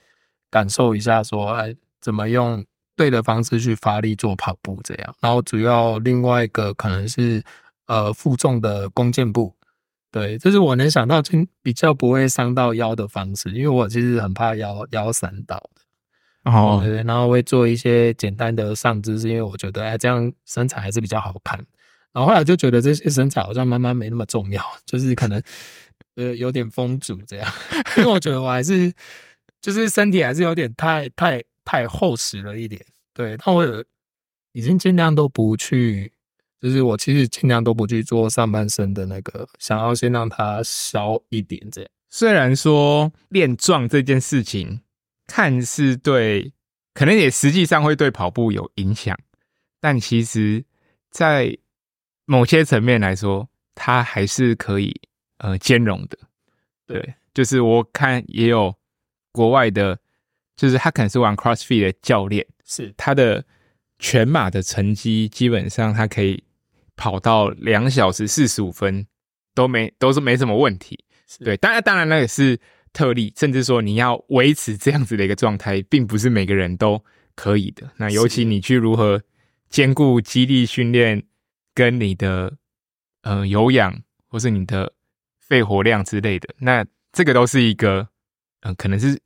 [0.50, 2.62] 感受一下说，说哎怎么用。
[2.98, 7.44] 对的方式去发力做跑步，这样，然后主要另外一个可能是
[7.88, 9.54] 呃负重的弓箭步，
[10.10, 11.20] 对，这是我能想到
[11.60, 21.62] 比较不会伤到腰的方式，因为我其实很怕腰腰闪到的，哦，对，然后会做一些简单的上肢，是因为我觉得哎这样身材还是比较好看，
[22.16, 25.42] 然后后来就觉得这些身材好像慢慢没那么重要，就是可能
[26.14, 27.52] 呃有点风阻这样，
[27.98, 28.90] 因为我觉得我还是
[29.60, 31.44] 就是身体还是有点太太。
[31.68, 32.80] 太厚实了一点，
[33.12, 33.84] 对，但我
[34.52, 36.12] 已经尽量都不去，
[36.60, 41.90] 就是我其实尽量都不去做上半身的那个，想要先让它消一点这样。
[42.08, 44.80] 虽然说练壮这件事情
[45.26, 46.52] 看似对，
[46.94, 49.18] 可能也实际上会对跑步有影响，
[49.80, 50.64] 但其实，
[51.10, 51.58] 在
[52.26, 54.94] 某些层面来说，它还是可以
[55.38, 56.18] 呃兼容的。
[56.86, 58.74] 对，就是我看也有
[59.32, 59.98] 国外的。
[60.58, 63.44] 就是他可能是玩 CrossFit 的教练，是他的
[63.98, 66.42] 全马的成绩，基本上他可以
[66.96, 69.06] 跑到两小时四十五分
[69.54, 70.98] 都没都是没什么问题。
[71.40, 72.58] 对，当然当然那也是
[72.94, 77.90] 特例，甚至说你要维持这样子的一个状态，并不是每个人都可以的。
[77.98, 79.20] 那尤其你去如何
[79.68, 81.22] 兼顾肌力训练
[81.76, 82.56] 跟你的
[83.22, 84.92] 呃有氧或是你的
[85.38, 88.08] 肺活量之类的，那这个都是一个。
[88.62, 89.20] 嗯，可能是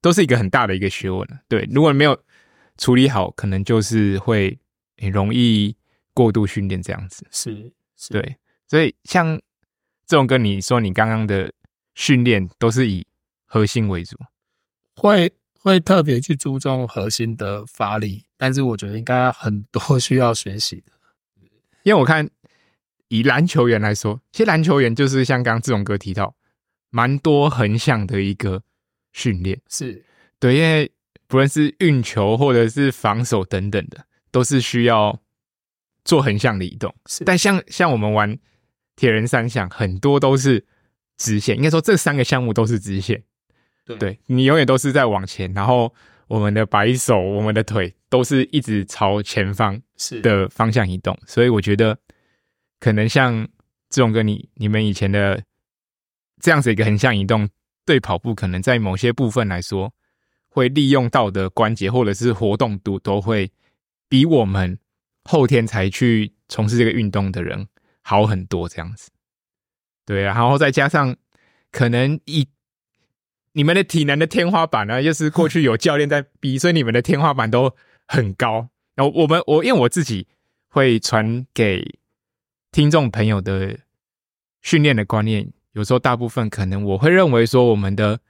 [0.00, 1.28] 都是一个很大的一个学问。
[1.46, 2.18] 对，如果没有
[2.78, 4.58] 处理好，可能就是会
[4.96, 5.76] 很容易
[6.12, 7.24] 过度训练这样子。
[7.30, 8.36] 是，是，对。
[8.66, 9.36] 所以像
[10.06, 11.52] 这种跟你说，你刚刚的
[11.94, 13.06] 训练都是以
[13.44, 14.16] 核心为主，
[14.96, 20.90] 会会特别去注重核心的发力，但是我觉得应该很多需要学习的。
[21.82, 22.28] 因为我看
[23.08, 26.34] 以篮球员来说，其实篮球员就是像刚刚志勇哥提到，
[26.90, 28.62] 蛮多横向的一个。
[29.12, 30.04] 训练是
[30.38, 30.88] 对，因为
[31.26, 35.20] 不论是运球或者是防守等等的，都是需要
[36.04, 36.94] 做横向的移动。
[37.06, 38.38] 是，但像像我们玩
[38.94, 40.64] 铁人三项，很多都是
[41.16, 41.56] 直线。
[41.56, 43.24] 应该说这三个项目都是直线。
[43.84, 45.92] 对，对你永远都是在往前，然后
[46.30, 51.18] 我们的摆手、我们的腿都是一直朝前方是的方向移动。
[51.26, 51.98] 所以我觉得，
[52.78, 53.46] 可能像
[53.90, 55.42] 志龙哥你你们以前的
[56.40, 57.48] 这样子一个横向移动。
[57.86, 59.92] 对跑步可能在某些部分来说，
[60.48, 63.50] 会利用到的关节或者是活动度都会
[64.08, 64.78] 比我们
[65.24, 67.66] 后天才去从事这个运动的人
[68.02, 68.68] 好很多。
[68.68, 69.10] 这样子，
[70.06, 71.16] 对啊，然后再加上
[71.72, 72.46] 可能以
[73.52, 77.74] 你们的体能的天花板呢，又是过去有教练在比，所以你们的天花板都
[78.06, 78.68] 很高。
[78.94, 80.26] 然后我们我因为我自己
[80.68, 81.98] 会传给
[82.70, 83.78] 听众朋友的
[84.62, 85.52] 训练的观念。
[85.72, 88.20] 有时候，大部分可能我会认为说，我们的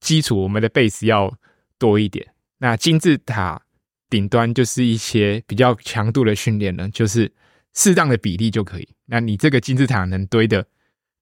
[0.00, 1.36] 基础，我们的 base 要
[1.78, 2.34] 多一点。
[2.58, 3.60] 那金字塔
[4.08, 7.30] 顶端就是一些比较强度的训练呢，就是
[7.74, 8.88] 适当的比例就可以。
[9.04, 10.66] 那你这个金字塔能堆的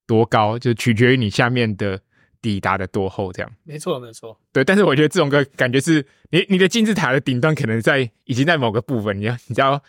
[0.06, 2.00] 多高，就取决于你下面的
[2.42, 3.52] 底打得多厚，这样。
[3.64, 4.38] 没错，没错。
[4.52, 9.82] 对，但是我觉得这种个感觉是你你的金字塔的顶端可能在已经在某个部分，你要你只要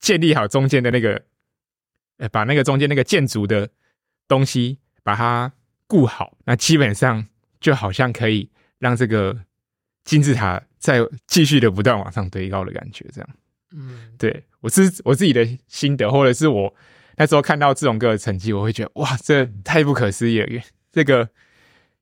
[0.00, 1.22] 建立好中间的那个，
[2.18, 3.68] 呃，把那个中间那个建筑的
[4.26, 5.52] 东西把它
[5.86, 7.26] 顾好，那基本上
[7.60, 9.38] 就好像可以让这个
[10.04, 13.30] 金字塔再继续的不断往上堆高的感觉，这样。
[13.72, 16.74] 嗯，对，我是我自己的心得，或者是我
[17.16, 20.62] 那时候看到这种个的成绩，我会觉得哇，这太不可思议了！
[20.92, 21.28] 这个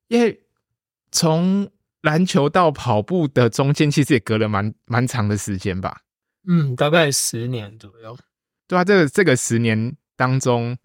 [0.09, 0.41] 因为
[1.11, 1.71] 从
[2.03, 6.03] 篮球到跑步的中间，其实也隔了蛮蛮长的时间吧。
[6.47, 8.17] 嗯，大概十年左右。
[8.67, 10.77] 对啊，这个这个十年当中，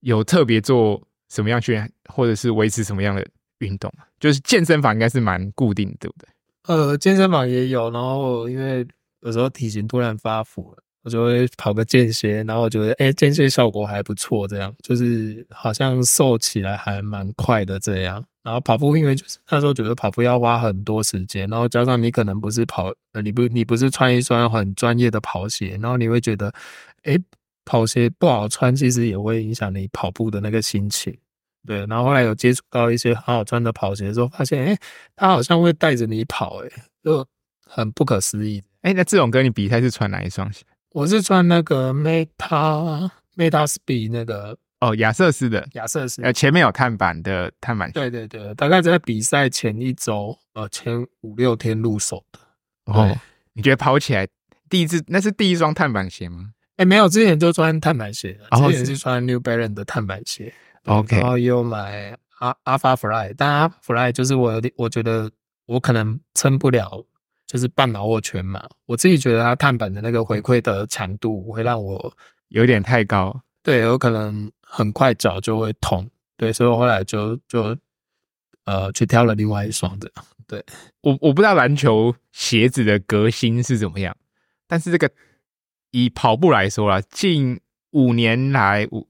[0.00, 3.26] 有特别做什么样训练，或者是维持什么样的
[3.58, 3.92] 运动？
[4.18, 6.28] 就是健身房应该是蛮固定的，对不对？
[6.64, 8.86] 呃，健身房也有，然后因为
[9.20, 18.24] 有时候体型突然发福了，我就会跑个间歇，然后我觉得哎，间歇效果还不错，这样就是好像瘦起来还蛮快的这样。
[18.42, 26.50] 然后跑步，因为就是那时候觉得跑步要花很多时间，然后加上你可能不是跑，呃，你不你不是穿一双很专业的跑鞋，然后你会觉得，
[27.02, 27.18] 哎，
[27.66, 31.14] 跑鞋不好穿，其实也会影响你跑步的那个心情。
[31.66, 34.78] 对，然后后来有接触到一些很好穿的跑鞋的时候，发现，哎，
[35.14, 36.68] 它好像会带着你跑，哎，
[37.04, 37.26] 就
[37.66, 38.62] 很不可思议。
[38.80, 40.64] 哎，那这种跟你比赛是穿哪一双鞋？
[40.90, 44.56] 我是穿那个 Meta Meta Speed 那个。
[44.80, 47.92] 哦，亚瑟士的亚瑟士，呃，前面有碳板的碳板鞋。
[47.92, 52.40] 对对对，大概在比赛前一周，呃，前五六天入手的。
[52.86, 53.14] 哦，
[53.52, 54.26] 你觉得跑起来
[54.70, 56.52] 第一次那是第一双碳板鞋吗？
[56.76, 60.50] 哎，没有，之前就穿碳板鞋，之前是穿 New Balance 的碳板鞋。
[60.86, 65.30] OK，然后也有买阿 Alpha Fly，但 Alpha Fly 就是我有点，我觉得
[65.66, 67.04] 我可能撑不了，
[67.50, 68.62] 就是半马或全马。
[68.86, 72.14] 我自己觉得它碳板的那个回馈的强度会让我
[72.48, 73.42] 有点太高。
[73.62, 74.50] 对，有可能。
[74.72, 77.76] 很快脚就会痛，对，所以我后来就就
[78.66, 80.08] 呃去挑了另外一双的。
[80.46, 80.64] 对，
[81.00, 84.16] 我我不知道篮球鞋子的革新是怎么样，
[84.68, 85.10] 但是这个
[85.90, 87.58] 以跑步来说啦，近
[87.90, 89.08] 五年来五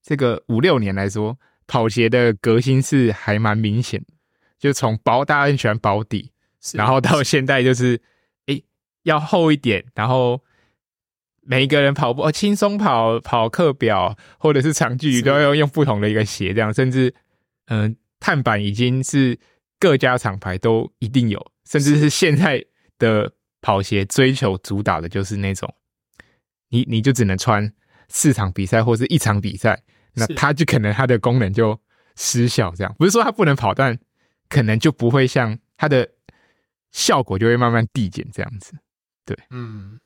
[0.00, 4.06] 这个五六年来说，跑鞋的革新是还蛮明显，
[4.60, 6.30] 就从薄，大家很喜欢薄底，
[6.74, 8.00] 然后到 现在就是
[8.46, 8.64] 诶
[9.02, 10.42] 要厚一点，然后。
[11.42, 17.12] 每一个人跑步，哦，轻松跑、跑课表或者是长距离都要用不同的一个鞋，这样，甚至，
[17.66, 19.36] 嗯、呃，碳板已经是
[19.80, 22.10] 各家厂牌都一定有，甚至是。
[22.10, 22.64] 现在
[22.98, 25.74] 的跑鞋追求主打的就是那种，
[26.68, 27.72] 你你就只能穿
[28.08, 29.82] 四场比赛或是一场比赛，
[30.14, 31.76] 那它就可能它的功能就
[32.16, 33.98] 失效，这样，不是说它不能跑，但
[34.48, 36.08] 可能就不会像它的
[36.90, 38.72] 效果就会慢慢递减这样子，
[39.24, 39.98] 对，嗯。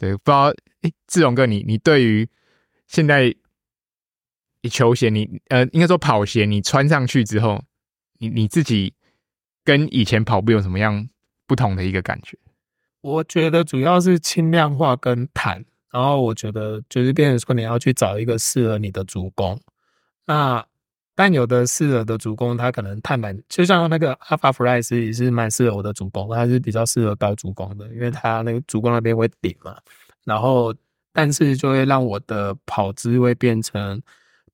[0.00, 0.44] 对，不知道
[0.82, 2.28] 诶，志荣哥你，你你对于
[2.86, 3.34] 现在
[4.62, 7.64] 你球鞋，你呃，应该说跑鞋，你穿上去之后，
[8.18, 8.94] 你你自己
[9.64, 11.08] 跟以前跑步有什么样
[11.48, 12.38] 不同的一个感觉？
[13.00, 19.60] 我觉得主要是轻量化跟弹，然后我觉得就是变成说你要去找一个适合你的足弓。
[20.26, 20.64] 那
[21.18, 29.76] 但有的适合的足弓，它可能碳板，就像那个 Alpha Fly 也是蛮适合我的足弓，它是比较适合高足弓的，因为它那个足弓那边会顶嘛。
[30.24, 30.72] 然后，
[31.12, 34.00] 但是就会让我的跑姿会变成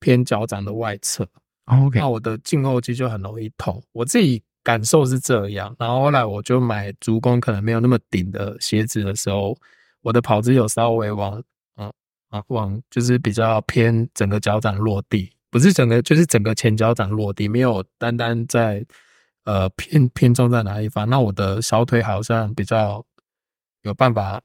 [0.01, 1.29] 偏脚掌的外侧。
[1.67, 3.83] OK，那我的胫后肌就很容易痛。
[3.93, 5.77] 我自己感受是这样。
[5.79, 9.55] 然后后来我就买足弓可能没有那么顶的鞋子的时候，
[10.01, 11.43] 我的跑姿有稍微往
[11.77, 11.93] 嗯
[12.31, 15.31] 啊往就是比较偏整个脚掌落地。
[15.55, 18.85] 不是整个，就是整个前脚掌落地，没有单单在
[19.45, 21.09] 呃偏偏重在哪一方。
[21.09, 23.07] 那我的小腿好像比较
[23.83, 24.43] 有办法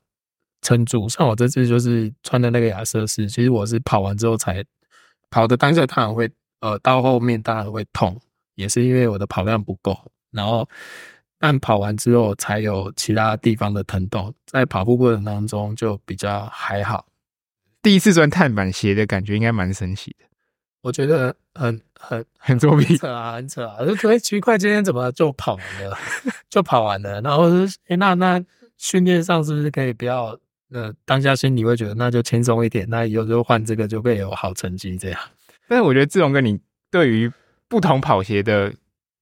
[0.62, 1.10] 撑住。
[1.10, 4.63] 像我这次就是穿的那个亚瑟士，其实我是跑完之后才
[5.32, 8.15] 跑的当下，当然会呃到后面当然会痛，
[8.54, 9.98] 也是因为我的跑量不够。
[10.30, 10.69] 然后
[11.39, 17.08] 但跑完之后才有其他地方的疼痛，在跑步过程当中就比较还好。
[17.81, 20.29] 第一次穿碳板鞋的感觉应该蛮神奇的。
[20.82, 23.86] 我觉得很很很作弊，很扯啊，很扯啊！
[23.86, 25.98] 就觉得奇怪，今天怎么就跑完了？
[26.50, 27.19] 就跑完了。
[27.21, 28.44] 然后是，哎，那那
[28.77, 30.38] 训练上是不是可以不要？
[30.71, 35.19] 呃，当下心里会觉得那就轻松一点，那以后就换这个就会有好成绩这样。
[35.67, 36.60] 但是我觉得志龙哥，你
[36.92, 37.32] 对于
[37.67, 38.71] 不同跑鞋的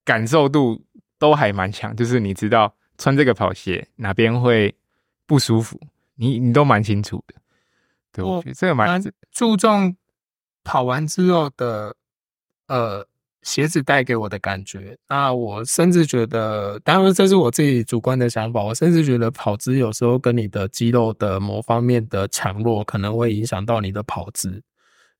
[0.04, 0.84] 感受度
[1.18, 4.76] 都还蛮强，就是你知道穿这个跑鞋哪边会
[5.26, 5.80] 不舒服，
[6.16, 7.36] 你你都蛮清楚的。
[8.12, 9.02] 对，我觉得这个蛮
[9.32, 9.96] 注重。
[10.68, 11.96] 跑完之后的
[12.68, 13.08] 呃
[13.42, 14.98] 鞋子带给我的感觉。
[15.08, 24.62] 那我甚至觉得，当然这是我自己主观的想法，我甚至觉得跑姿有时候跟你的肌肉的某方面的强弱可能会影响到你的跑姿。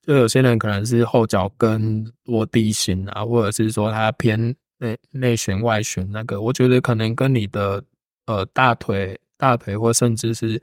[0.02, 7.82] 就有些人可能是后脚跟落地型啊，或者是说他偏内内旋外旋那个，我觉得可能跟你的
[8.26, 10.60] 呃大腿、大腿或甚至是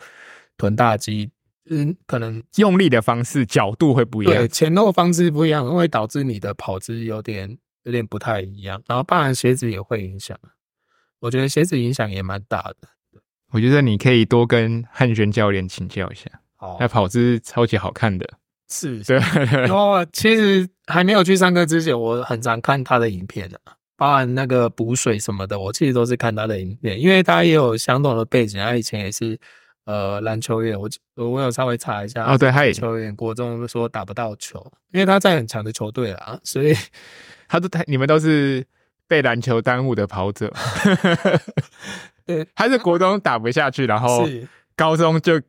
[0.58, 1.32] 臀大肌。
[1.68, 8.80] 嗯，可能用力的方式、角度会不一样，对，前后方式不一样，会导致你的跑姿有点有点不太一样。
[8.88, 10.38] 然后，当然鞋子也会影响，
[11.22, 12.90] 我觉得鞋子影响也蛮大的。
[13.52, 18.30] 我觉得你可以多跟汉轩教练请教一下，哦，那跑姿超级好看的，
[18.70, 19.18] 是，对。
[19.18, 23.60] 然后，其实还没有去上课之前，我很常看他的影片的，
[23.98, 29.40] 包含那个补水什么的，我其实都是看他的影片，因为他也有相同的背景，他以前也是。
[29.86, 34.60] 呃，篮球员，我我有稍微查一下哦，对，他也球员，国中说打不到球，
[34.92, 36.76] 因为他在很强的球队啊，所以
[37.48, 38.66] 他都他你们都是
[39.08, 40.52] 被篮球耽误的跑者，
[42.26, 44.28] 对，他是国中打不下去，然后
[44.76, 45.40] 高中就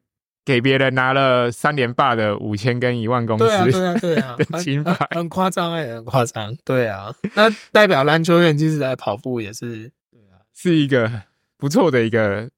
[0.44, 11.10] 给别人拿了三连霸的五千跟一万公司，对啊，对啊， 对啊，金牌很夸张哎，很夸张，对啊，那代表篮球员其实在跑步也是，对啊，是一个
[11.56, 12.50] 不错的一个。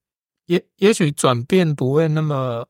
[0.48, 2.66] 也也许转变不会那么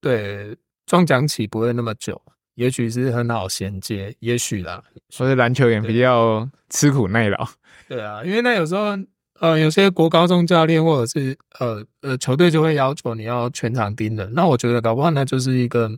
[0.00, 0.56] 对，
[0.86, 2.20] 撞墙期不会那么久，
[2.54, 4.82] 也许是很好衔接，也许啦。
[5.10, 7.46] 所以篮球员比较吃苦耐劳。
[7.86, 8.96] 对啊，因为那有时候
[9.40, 15.90] 呃，有些国高中教练或者是呃呃球队就会要求你要全场盯人，那我觉得搞不好那就是一个。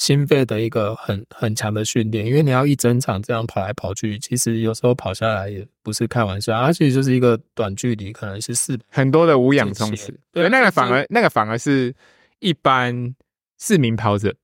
[0.00, 11.94] 心肺的一个很很强的训练，因为你要一整场这样跑来跑去，其实有时候跑下来也不是开玩笑，而且就是一个短距离，可能是四很多的无氧冲刺，对，那个反而那个反而是
[12.38, 13.14] 一般
[13.58, 14.34] 市民跑者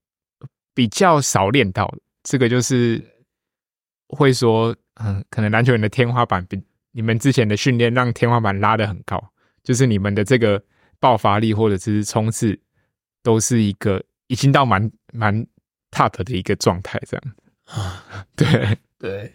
[0.74, 3.02] 比较少练到的，这个就是
[4.08, 6.60] 会说，嗯，可能篮球人的天花板比
[6.92, 9.32] 你们之前的训练让天花板拉得很高，
[9.64, 10.62] 就是你们的这个
[11.00, 12.60] 爆发力或者是冲刺
[13.22, 14.04] 都是一个。
[14.28, 15.46] 已经到蛮蛮
[15.90, 17.34] top 的一个状态，这样
[17.66, 19.34] 啊，对 对。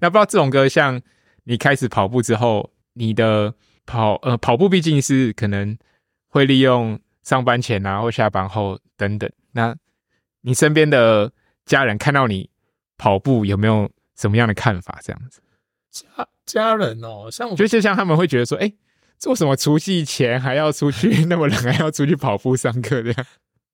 [0.00, 1.00] 那不知道志宏哥，像
[1.44, 3.54] 你开始跑步之后，你的
[3.86, 5.76] 跑呃跑步毕竟是可能
[6.28, 9.30] 会利用上班前啊或下班后等等。
[9.52, 9.74] 那
[10.42, 11.32] 你身边的
[11.64, 12.50] 家人看到你
[12.96, 15.00] 跑步有没有什么样的看法？
[15.02, 15.40] 这样子，
[15.90, 18.72] 家家人哦，像我觉得就像他们会觉得说，哎，
[19.18, 23.26] 做什么除夕前还要出去 那么冷，还要出去跑步上课这样。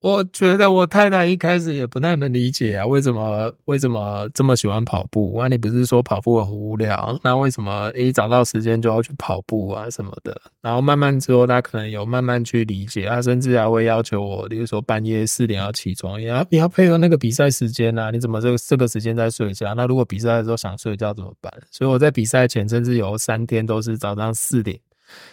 [0.05, 5.35] 我觉得我太太一开始也不太能理解啊，为什么为什么这么喜欢跑步？
[5.41, 7.19] 那你不是说跑步很无聊？
[7.25, 10.39] 那为什么一找到时间就要去跑步啊什么的？
[10.61, 19.73] 然后慢慢之后，他可能有慢慢去理解，他甚至还会要求我，比如说半夜四点要起床，也要你要配合那个比赛时间啊，你怎么这个这个时间在睡觉？
[19.75, 21.51] 那如果比赛的时候想睡觉怎么办？
[21.71, 24.79] 所以我在比赛前甚至有三天都是早上四点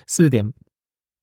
[0.07, 0.49] 四点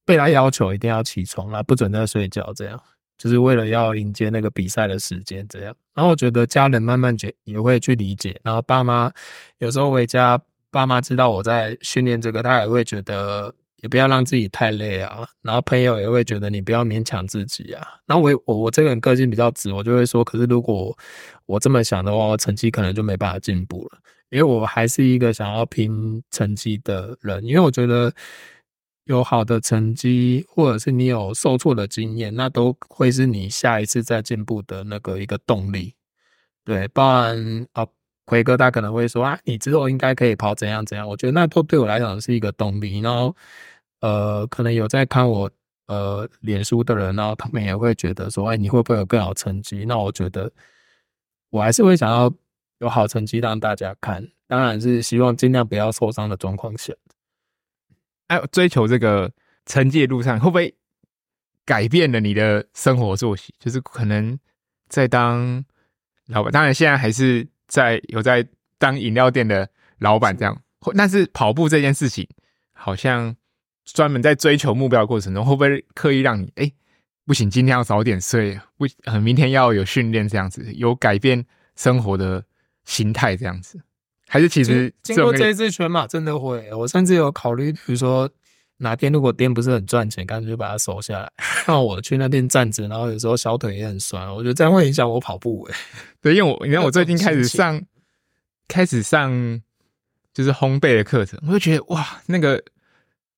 [0.04, 2.78] 被他要求一定要起床了，不准再睡觉这样。
[3.18, 5.74] 就是为了要迎接那个比赛的时间，这样。
[5.94, 8.40] 然后我觉得家人慢慢觉也会去理解。
[8.44, 9.12] 然后爸妈
[9.58, 10.40] 有时候回家，
[10.70, 13.52] 爸妈知道我在训练这个，他也会觉得
[13.82, 15.26] 也不要让自己太累啊。
[15.42, 17.84] 然后朋友也会觉得你不要勉强自己啊。
[18.06, 20.96] 那我我我这个人个性比较直，我就会说，可是如果
[21.46, 23.98] 我这么想的话，我成绩可能就没办法进步了，
[24.30, 28.12] 因为我还是一个想要拼成绩的人，因为我觉得。
[29.08, 35.94] 有好的成绩，或者是你有受挫的经验，那都会是你下一次再进步的那个一个动力。
[36.62, 37.86] 对，不然啊，
[38.26, 41.08] 奎哥他可能会说啊，你之后应该可以跑怎样怎样。
[41.08, 43.00] 我觉得那都对我来讲是一个动力。
[43.00, 43.34] 然后，
[44.00, 45.50] 呃，可能有在看我
[45.86, 49.86] 呃脸书的人，然后他们也会觉得说，哎，你会不会有更好成绩？
[49.86, 50.52] 那我觉得
[51.48, 52.30] 我还是会想要
[52.80, 56.92] 有好成绩让大家看，当然是希望尽量不要受伤的状况下。
[58.28, 59.30] 哎，追求这个
[59.66, 60.74] 成绩的路上，会不会
[61.64, 63.52] 改变了你的生活作息？
[63.58, 64.38] 就是可能
[64.88, 65.64] 在当
[66.26, 68.46] 老板，当然现在还是在有在
[68.78, 69.68] 当饮料店的
[69.98, 70.62] 老板这样。
[70.96, 72.26] 但是跑步这件事情，
[72.72, 73.34] 好像
[73.84, 76.72] 专门在追求目标的过程中，会不会刻意让你哎，
[77.26, 81.44] 不行，今天要早点睡，不，呃明天要有训练这样子，有改变
[81.76, 82.42] 生活的
[82.84, 83.80] 心态这样子？
[84.28, 88.28] 还是其实经过这一次全马真的会，我甚至有考虑，比如说
[88.76, 91.32] 哪天如果店不是很赚钱，干脆就把它收下来，
[91.66, 95.74] 让我去那边站着，然后有时候小腿也很酸，我觉得这样会影响我跑步诶。
[96.20, 97.82] 对，因为我你看 我最近开始上，
[98.68, 99.60] 开始上
[100.34, 102.62] 就是烘焙的课程，我就觉得哇，那个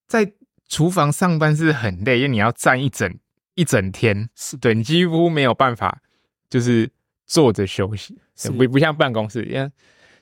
[0.07, 0.33] 在
[0.67, 3.17] 厨房上班是很累，因为你要站一整
[3.55, 6.01] 一整天，是对你几乎没有办法
[6.49, 6.91] 就是
[7.25, 8.19] 坐着休息，
[8.49, 9.71] 不不像办公室，因为。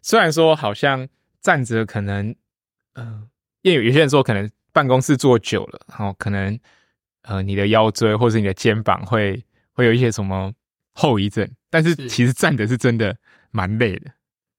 [0.01, 1.07] 虽然说好像
[1.41, 2.29] 站着可能，
[2.93, 3.27] 嗯、呃，
[3.61, 6.57] 因为有些人说可能办公室坐久了，然后可能
[7.23, 9.43] 呃你的腰椎或是你的肩膀会
[9.73, 10.53] 会有一些什么
[10.93, 13.15] 后遗症，但是其实站着是真的
[13.51, 14.11] 蛮累的，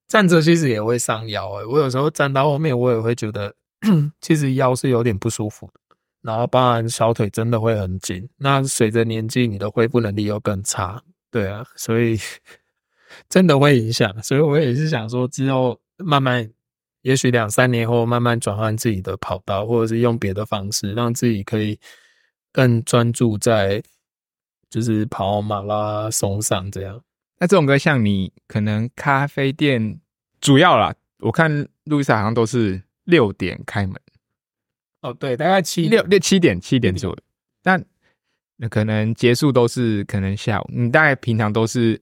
[0.09, 3.55] 站着其实也会伤腰诶、欸，我有时候站到后面，我也会觉得
[4.20, 12.18] 其实腰是有点不舒服的，然后当然小腿真的会很紧，那随着年纪，你的恢复能力又更差，对啊，所以。
[13.28, 16.50] 真的会影响，所以我也是想说，之后慢慢，
[17.02, 21.78] 也许两三年后慢慢转换自己的跑道，或者是用别的方式，让自己可以
[22.52, 23.82] 更专注在
[24.68, 27.00] 就是跑马拉松上这样。
[27.38, 30.00] 那这种歌像你可能咖啡店
[30.40, 33.94] 主要啦，我看路易莎好像都是六点开门。
[35.02, 37.18] 哦，对，大概七六六七点七点左右，
[37.62, 37.84] 但
[38.56, 40.70] 那可能结束都是可能下午。
[40.72, 42.00] 你大概平常都是。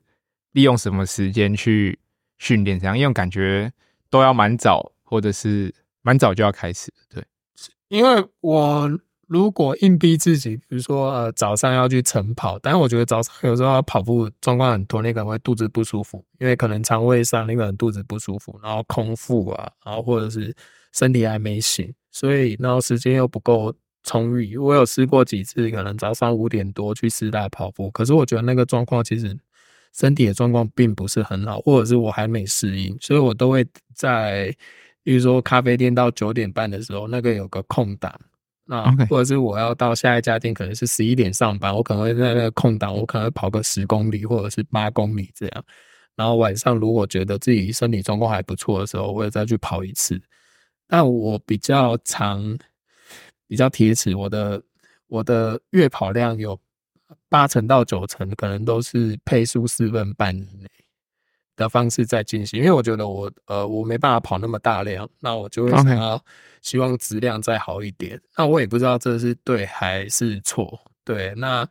[0.53, 1.99] 利用什么时间去
[2.39, 2.79] 训练？
[2.79, 3.73] 这样，因为感觉
[4.11, 6.93] 都要蛮早，或者是蛮早就要开始。
[7.09, 7.25] 对，
[7.89, 8.91] 因为我
[9.27, 20.55] 如果硬逼自己，比如说呃早上要去晨跑，但是我觉得早上有时候跑步状况很多，你可能会肚子不舒服，因为可能肠胃上那个人肚子不舒服，然后空腹啊，然后或者是
[20.93, 24.57] 身体还没醒，所以然后时间又不够充裕。
[24.57, 29.39] 我有试过几次，可能早上五点多去师大跑步，可是我觉得那个状况其实。
[29.95, 34.55] 身体的状况并不是很好，或者是我还没适应，所以我都会在，
[35.03, 38.13] 比如说咖啡店到九点半的时候，那个有个空档，
[38.65, 45.65] 那.或者是我要到下一家店，可能是十一点上班，我可能会在那个空档，我可能会跑个十公里或者是八公里这样，
[46.15, 50.21] 然后晚上如果觉得自己身体状况还不错的时候，我会再去跑一次。
[50.87, 52.57] 但我比较长，
[53.49, 54.63] 比较铁齿，我的
[55.09, 56.59] 我的月跑量有。
[57.29, 60.69] 八成到九成可能都是配速四分半以内
[61.57, 66.23] 的方式在进行，因为我觉得我呃我没办法跑那么大量，那我就会想要
[66.63, 68.21] 希望质量再好一点。
[68.37, 71.67] 那我也不知道这是对还是错，对，那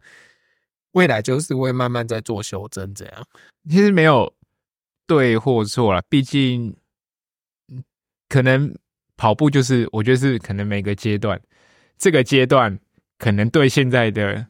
[0.92, 3.28] 未来就是会慢慢在做修正，这样
[3.70, 4.34] 其实没有
[5.06, 6.76] 对或错了，毕竟
[8.28, 8.76] 可能
[9.16, 11.42] 跑步就是我觉得是可能每个阶段，
[11.98, 12.78] 这个阶段
[13.18, 14.48] 可能对现在的。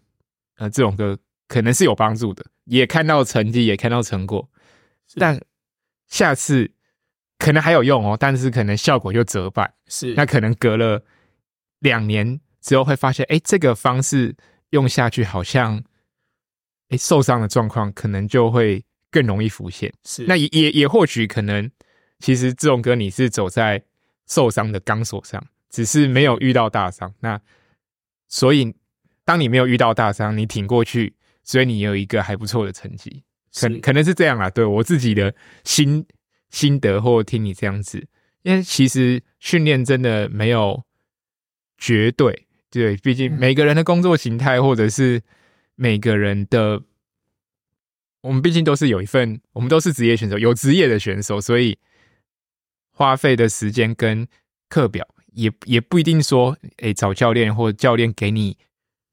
[0.58, 4.50] 呃，这种歌可能是有帮助的，也看到成绩，也看到成果，
[5.16, 5.40] 但
[6.08, 6.72] 下次
[7.38, 9.72] 可能还有用哦，但是可能效果就折半。
[9.88, 11.04] 是，那可能隔了
[11.80, 14.36] 两年之后会发现，哎，这个方式
[14.72, 15.84] 用下去好像，
[16.90, 19.94] 哎，受伤的状况可能就会更容易浮现。
[20.06, 21.70] 是，那也也也或许可能，
[22.18, 23.84] 其实这种歌你是走在
[24.26, 27.14] 受伤的钢索上，只是没有遇到大伤。
[27.20, 27.40] 那
[28.28, 28.76] 所以。
[29.28, 31.14] 当你没有遇到大伤，你挺过去，
[31.44, 33.24] 所以你有一个还不错的成绩，
[33.54, 34.50] 可可能是这样啦。
[34.50, 36.06] 对我自己的心
[36.50, 38.08] 心得，或听你这样子，
[38.44, 40.82] 因为其实训练真的没有
[41.78, 45.22] 绝对，对，毕竟每个人的工作形态，或者是
[45.76, 46.82] 每个人的，
[48.22, 51.78] 我们毕竟都是有一份，我们都是职业选手，有职业的选手，所以
[52.92, 54.26] 花费的时间跟
[54.70, 58.58] 课表也也不一定说，哎，找教练或教练给你。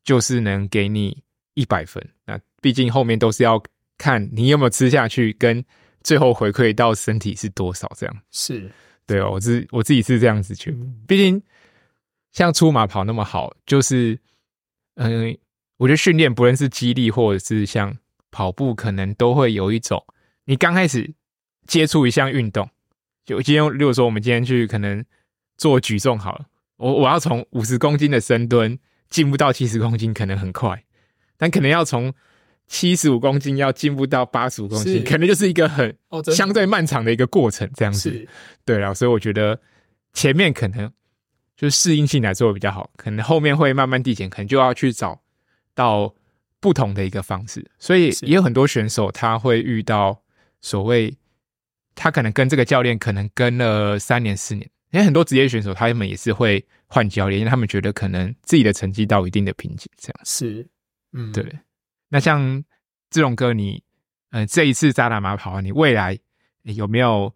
[0.05, 1.17] 就是能给你
[1.55, 3.61] 一百分，那毕竟后面都是要
[3.97, 5.65] 看你有没有吃下去，跟
[6.03, 8.71] 最后回馈到身体是多少，这样是
[9.07, 9.31] 对哦。
[9.33, 10.77] 我自我自己是这样子觉得，
[11.09, 11.43] 毕竟
[12.33, 14.19] 像出马跑那么好，就是
[14.97, 15.39] 嗯、呃，
[15.79, 17.97] 我觉得训练不论是肌力或者是像
[18.31, 20.05] 跑步，可能都会有一种
[20.45, 21.11] 你刚开始
[21.67, 22.69] 接触一项运动，
[23.25, 25.03] 就今天，如果说我们今天去可能
[25.57, 26.47] 做举重好了，
[26.77, 28.79] 我我要从五十公斤的深蹲。
[29.15, 30.83] 进步到七十公斤可能很快，
[31.37, 32.13] 但可能要从
[32.67, 35.97] 七十五公斤要进步到八十五公斤，可能就是一个很
[36.35, 37.71] 相对漫长的一个过程。
[37.77, 38.27] 这样子，
[38.65, 39.61] 对了，所以我觉得
[40.15, 40.93] 前面可能
[41.57, 45.23] 就是适应性来做比较好，可能后面会慢慢递减，可能就要去找
[45.77, 46.13] 到
[46.59, 47.65] 不同的一个方式。
[47.79, 50.21] 所以也有很多选手他会遇到
[50.61, 51.17] 所谓
[51.95, 54.69] 他可能跟这个教练可能跟了三年四年。
[54.95, 60.65] 因为很多职业选手，他们也是会换教练，因为他们觉得可能自己的成绩到一定的瓶颈，这样是，
[61.13, 61.45] 嗯，对。
[62.09, 62.63] 那像
[63.11, 63.83] 这种歌，你
[64.31, 66.17] 呃这一次扎达马跑完，你未来
[66.63, 67.35] 有没有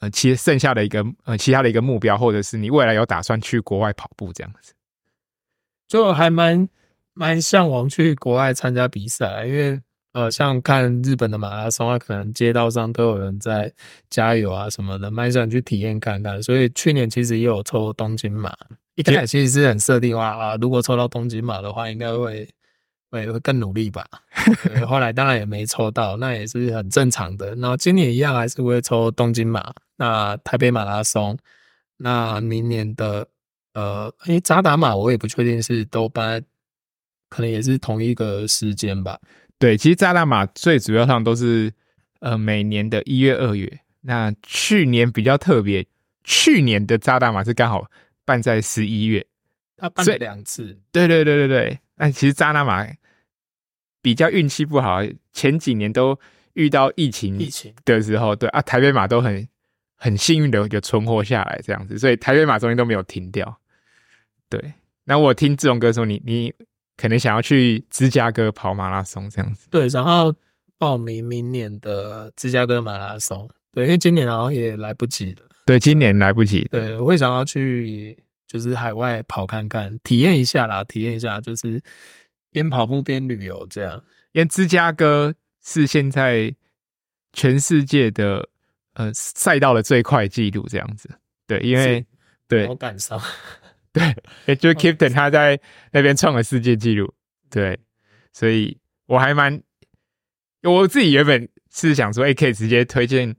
[0.00, 4.74] 呃其剩下的一个呃其他的一个目标，或者是你未来有打算去国外跑步这样子？
[5.86, 6.68] 就还蛮
[7.14, 9.80] 蛮向往去国外参加比赛，因为。
[10.12, 13.72] 呃，像看日本的马拉松啊，可能街道上都有人在
[14.08, 16.42] 加油啊什么的，蛮想去体验看看。
[16.42, 18.52] 所以去年其实也有抽东京马，
[18.94, 22.48] 一开始其实是很设定哇啊，如果抽到东京马的话，应该会
[23.10, 24.06] 会会更努力吧。
[24.86, 27.54] 后来当然也没抽到，那也是很正常的。
[27.56, 31.36] 然后今年一样还是会抽东京马，那台北马拉松，
[31.98, 33.28] 那明年的
[33.74, 36.42] 呃，诶、欸，扎达马我也不确定是都办，
[37.28, 39.18] 可能也是同一个时间吧。
[39.58, 41.72] 对，其实渣打马最主要上都是
[42.20, 43.80] 呃每年的一月、二月。
[44.00, 45.84] 那去年比较特别，
[46.24, 47.84] 去年的渣打马是刚好
[48.24, 49.26] 办在十一月，
[49.76, 50.78] 他办了两次。
[50.92, 51.78] 对对对对对。
[51.96, 52.86] 但其实渣打马
[54.00, 55.00] 比较运气不好，
[55.32, 56.18] 前几年都
[56.52, 59.46] 遇到疫情疫情的时候，对啊，台北马都很
[59.96, 63.60] 很幸运的有存活下来这样子，所以台北马中间都没有停掉。
[64.48, 64.72] 对，
[65.04, 66.54] 那我听志荣哥说，你你
[66.98, 70.34] 可能想要去芝加哥跑马拉松这样子，对，然后
[70.76, 78.22] 报名明年的芝加哥马拉松，对，因为今年好像也来不及了，对，今年来不及，对，我会想要去。
[78.48, 81.78] 就是海外跑看看，体验一下啦，体验一下，就是
[82.50, 84.02] 边跑步边旅游这样。
[84.32, 86.56] 因为芝加哥是现在
[87.34, 88.48] 全世界的
[88.94, 91.10] 呃赛道的最快纪录这样子。
[91.46, 92.02] 对，因为
[92.48, 93.20] 对，我赶上。
[93.98, 95.60] 对，也 就是 Kipton 他在
[95.92, 97.12] 那边创了世界纪录。
[97.50, 97.78] 对，
[98.32, 99.60] 所以我还蛮
[100.62, 103.34] 我自己原本是想说，哎，可以直接推荐，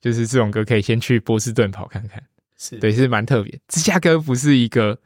[0.00, 2.22] 就是这种歌可以先去波士顿跑看看。
[2.58, 3.60] 是对，是蛮特别。
[3.68, 5.00] 芝加哥不是一个，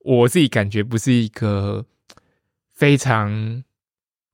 [0.00, 1.84] 我自己感觉不是一个
[2.72, 3.64] 非常，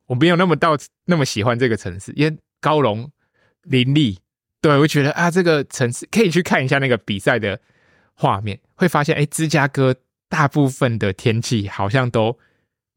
[0.06, 3.10] 我没有那么到那么喜欢这个城市，因为高楼
[3.62, 4.18] 林立。
[4.60, 7.60] 对，我觉得啊，这个城市可以去看一下那个比赛的
[8.14, 9.94] 画面，会发现，哎，芝加哥
[10.28, 12.38] 大部分的天气好像都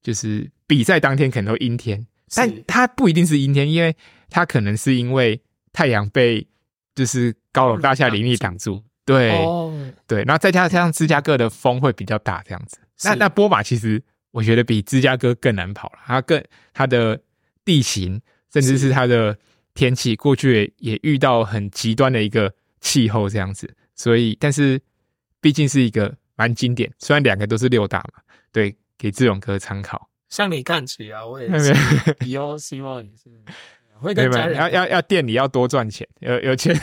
[0.01, 2.05] 就是比赛当天可能都阴天，
[2.35, 3.95] 但它不一定是阴天，因为
[4.29, 5.41] 它可能是因为
[5.73, 6.47] 太阳被
[6.93, 8.83] 就是高楼大厦林立挡住。
[9.05, 9.71] 对、oh.
[10.07, 12.77] 对，然后再加上芝加哥的风会比较大，这样子。
[13.03, 14.01] 那那波马其实
[14.31, 16.43] 我觉得比芝加哥更难跑了，它更
[16.73, 17.21] 它的
[17.63, 18.19] 地形，
[18.51, 19.37] 甚至是它的
[19.75, 22.51] 天气，过去也，也遇到很极端的一个
[22.81, 23.75] 气候这样子。
[23.93, 24.81] 所以，但是
[25.45, 28.19] 毕竟是一个蛮经典，虽然两个都是六大嘛，
[28.51, 30.09] 对，给志勇哥参考。
[30.27, 31.71] 向你看齐啊，我也是。
[32.25, 33.29] 以后希望你是
[33.99, 36.75] 会跟家人要要要店里要多赚钱，有有钱。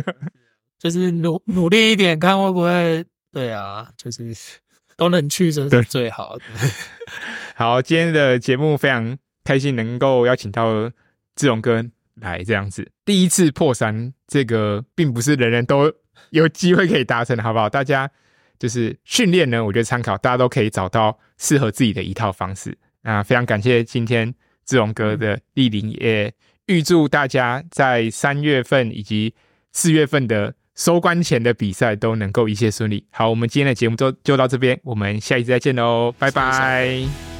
[0.78, 4.36] 就是努努力一点，看会不会对啊，就是
[4.98, 6.44] 都能去，这是最好的。
[7.56, 10.92] 好，今天的节目非常开心，能够邀请到
[11.36, 11.82] 志勇哥
[12.16, 12.86] 来这样子。
[13.06, 15.90] 第一次破三，这个并不是人人都
[16.30, 17.68] 有机会可以达成，好不好？
[17.68, 18.10] 大家
[18.58, 22.76] 就是训练呢，我觉得参考，大家都可以找到适合自己的一套方式。
[23.02, 26.32] 那非常感谢今天志荣哥的莅临，也
[26.66, 29.34] 预祝大家在三月份以及
[29.72, 30.54] 四月份的。
[30.78, 33.04] 收官前的比赛都能够一切顺利。
[33.10, 37.37] 好，我们今天的节目就就到这边，我们下一次再见喽，拜拜。